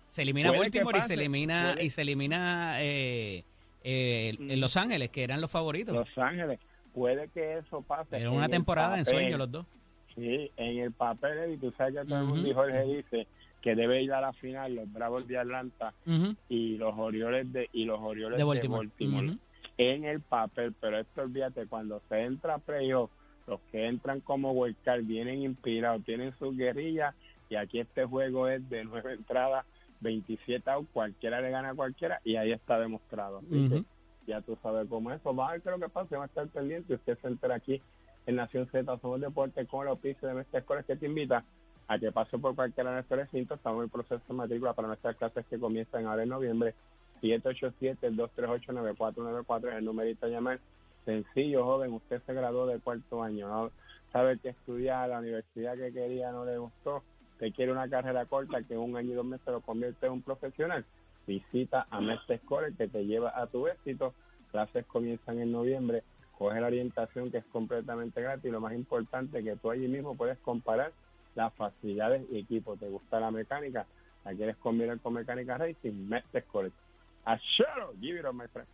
Se 0.08 0.22
elimina 0.22 0.50
Puede 0.50 0.60
Baltimore 0.62 1.00
y 1.00 1.02
se 1.02 1.14
elimina 1.16 1.72
puede- 1.74 1.86
y 1.86 1.90
se 1.90 2.02
elimina 2.04 2.76
eh, 2.82 3.44
eh, 3.84 4.36
en 4.40 4.60
Los 4.62 4.78
Ángeles, 4.78 5.10
que 5.10 5.24
eran 5.24 5.42
los 5.42 5.52
favoritos. 5.52 5.94
Los 5.94 6.18
Ángeles, 6.18 6.60
puede 6.94 7.28
que 7.30 7.58
eso 7.58 7.82
pase. 7.82 8.16
Era 8.18 8.26
en 8.30 8.32
una 8.32 8.46
el 8.46 8.52
temporada 8.52 8.98
en 8.98 9.06
sueño 9.06 9.38
los 9.38 9.52
dos. 9.52 9.66
Sí, 10.16 10.50
en 10.56 10.78
el 10.80 10.92
papel, 10.94 11.54
y 11.54 11.58
tú 11.58 11.74
sabes 11.78 11.96
que 11.96 12.06
todo 12.06 12.20
el 12.22 12.26
mundo 12.28 12.54
Jorge 12.54 12.84
dice 12.84 13.28
que 13.62 13.76
debe 13.76 14.02
ir 14.04 14.14
a 14.14 14.22
la 14.22 14.32
final 14.34 14.76
los 14.76 14.94
Bravos 14.94 15.28
de 15.28 15.38
Atlanta 15.38 15.94
Ujú, 16.06 16.36
y 16.48 16.78
los 16.78 16.94
Orioles 16.98 17.52
de 17.52 17.68
y 17.74 17.84
los 17.84 18.00
Orioles 18.00 18.38
De 18.38 18.44
Baltimore. 18.44 18.88
Baltimore. 18.88 19.28
Ujú. 19.32 19.40
en 19.78 20.06
el 20.06 20.22
papel, 20.22 20.74
pero 20.80 21.00
esto 21.00 21.24
olvídate, 21.24 21.66
cuando 21.68 22.02
se 22.08 22.22
entra 22.22 22.54
a 22.54 22.58
playoff, 22.60 23.10
los 23.48 23.60
que 23.72 23.88
entran 23.88 24.22
como 24.22 24.52
wildcard 24.54 25.04
vienen 25.04 25.42
inspirados, 25.42 26.06
tienen 26.06 26.34
sus 26.40 26.56
guerrillas 26.56 27.14
y 27.50 27.56
aquí 27.56 27.80
este 27.80 28.06
juego 28.06 28.48
es 28.48 28.68
de 28.70 28.84
nueve 28.84 29.14
entradas, 29.14 29.66
27 30.02 30.70
out, 30.70 30.88
cualquiera 30.92 31.42
le 31.42 31.50
gana 31.52 31.70
a 31.70 31.76
cualquiera 31.76 32.20
y 32.24 32.36
ahí 32.36 32.52
está 32.52 32.80
demostrado. 32.80 33.40
Así 33.40 33.70
que 33.70 33.76
Ujú. 33.76 33.86
ya 34.28 34.42
tú 34.42 34.58
sabes 34.62 34.88
cómo 34.90 35.12
es 35.12 35.20
eso. 35.20 35.34
Vamos 35.34 35.50
a 35.50 35.54
ver 35.54 35.62
qué 35.62 35.70
es 35.70 35.80
lo 35.80 35.86
que 35.86 35.92
pasa, 35.92 36.18
va 36.18 36.24
a 36.24 36.28
estar 36.28 36.48
pendiente. 36.48 36.94
Usted 36.94 37.18
se 37.20 37.28
entera 37.28 37.56
aquí 37.56 37.82
en 38.26 38.36
Nación 38.36 38.68
Z, 38.72 38.98
Somos 39.00 39.22
Deportes, 39.22 39.68
con 39.68 39.88
el 39.88 39.94
oficio 39.94 40.28
de 40.28 40.34
Mestre 40.34 40.60
Escoles 40.60 40.86
que 40.86 40.96
te 40.96 41.06
invita 41.06 41.44
a 41.88 42.00
que 42.00 42.12
pase 42.12 42.38
por 42.40 42.56
cualquiera 42.56 42.90
de 42.90 42.96
nuestros 42.98 43.20
recintos. 43.20 43.58
Estamos 43.58 43.78
en 43.80 43.84
el 43.86 43.90
proceso 43.92 44.22
de 44.28 44.34
matrícula 44.34 44.74
para 44.74 44.88
nuestras 44.88 45.16
clases 45.18 45.46
que 45.46 45.60
comienzan 45.60 46.08
ahora 46.08 46.24
en 46.24 46.30
noviembre. 46.30 46.74
787-238-9494 47.22 49.68
es 49.70 49.76
el 49.76 49.86
numerito 49.86 50.26
a 50.26 50.30
llamar. 50.30 50.60
Sencillo, 51.06 51.64
joven, 51.64 51.94
usted 51.94 52.22
se 52.26 52.34
graduó 52.34 52.66
de 52.66 52.80
cuarto 52.80 53.22
año, 53.22 53.48
¿no? 53.48 53.70
sabe 54.12 54.40
que 54.40 54.50
estudiar, 54.50 55.10
la 55.10 55.20
universidad 55.20 55.76
que 55.76 55.92
quería 55.92 56.32
no 56.32 56.46
le 56.46 56.58
gustó, 56.58 57.04
te 57.40 57.52
quiere 57.52 57.72
una 57.72 57.90
carrera 57.90 58.26
corta 58.26 58.64
que 58.64 58.74
en 58.74 58.80
un 58.80 58.96
año 58.96 59.12
y 59.12 59.16
dos 59.16 59.26
meses 59.26 59.48
lo 59.48 59.62
convierte 59.62 60.06
en 60.06 60.14
un 60.14 60.22
profesional. 60.22 60.86
Visita 61.28 61.88
a 61.90 62.00
Mestre 62.02 62.36
Escoles 62.36 62.76
que 62.78 62.88
te 62.88 63.06
lleva 63.06 63.34
a 63.36 63.48
tu 63.48 63.68
éxito. 63.68 64.14
Clases 64.52 64.86
comienzan 64.86 65.40
en 65.40 65.52
noviembre. 65.52 66.04
Coge 66.38 66.60
la 66.60 66.68
orientación 66.68 67.32
que 67.32 67.38
es 67.40 67.46
completamente 67.46 68.22
gratis 68.22 68.46
y 68.46 68.52
lo 68.52 68.62
más 68.62 68.74
importante 68.74 69.44
que 69.44 69.56
tú 69.56 69.72
allí 69.72 69.88
mismo 69.88 70.16
puedes 70.16 70.38
comparar 70.40 70.92
las 71.34 71.54
facilidades 71.54 72.26
y 72.32 72.40
equipos. 72.40 72.80
¿Te 72.80 72.88
gusta 72.88 73.20
la 73.20 73.32
mecánica? 73.32 73.86
¿La 74.24 74.34
quieres 74.34 74.56
combinar 74.58 75.00
con 75.00 75.14
mecánica 75.14 75.58
racing? 75.58 76.08
Mestre 76.08 76.40
Escoles. 76.40 76.74
A 77.26 77.38
shadow, 77.38 77.94
give 78.00 78.20
it 78.20 78.26
up, 78.26 78.34
my 78.34 78.48
friend. 78.48 78.68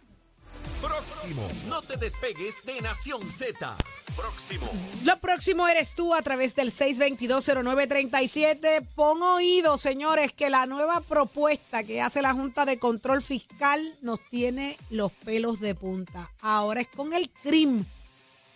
Próximo. 0.82 1.48
No 1.68 1.82
te 1.82 1.98
despegues 1.98 2.64
de 2.66 2.80
Nación 2.82 3.22
Z. 3.30 3.76
Próximo. 4.16 4.72
Lo 5.06 5.20
próximo 5.20 5.68
eres 5.68 5.94
tú 5.94 6.16
a 6.16 6.24
través 6.24 6.56
del 6.56 6.72
6220937. 6.72 8.88
Pon 8.96 9.22
oído, 9.22 9.78
señores, 9.78 10.34
que 10.34 10.50
la 10.50 10.66
nueva 10.66 11.02
propuesta 11.02 11.84
que 11.84 12.02
hace 12.02 12.24
la 12.24 12.34
Junta 12.34 12.66
de 12.66 12.80
Control 12.80 13.22
Fiscal 13.22 13.80
nos 14.02 14.20
tiene 14.30 14.78
los 14.90 15.12
pelos 15.12 15.60
de 15.60 15.76
punta. 15.76 16.32
Ahora 16.42 16.82
es 16.82 16.88
con 16.88 17.14
el 17.14 17.30
CRIM. 17.30 17.86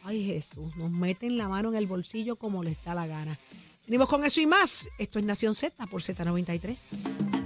Ay, 0.04 0.26
Jesús, 0.26 0.76
nos 0.78 0.90
meten 0.90 1.38
la 1.38 1.48
mano 1.48 1.70
en 1.70 1.76
el 1.76 1.86
bolsillo 1.86 2.36
como 2.36 2.64
les 2.64 2.84
da 2.84 2.96
la 2.96 3.06
gana. 3.08 3.38
Venimos 3.86 4.10
con 4.10 4.26
eso 4.26 4.42
y 4.42 4.48
más. 4.48 4.90
Esto 4.98 5.20
es 5.20 5.26
Nación 5.26 5.54
Z 5.54 5.86
por 5.88 6.02
Z93. 6.02 7.45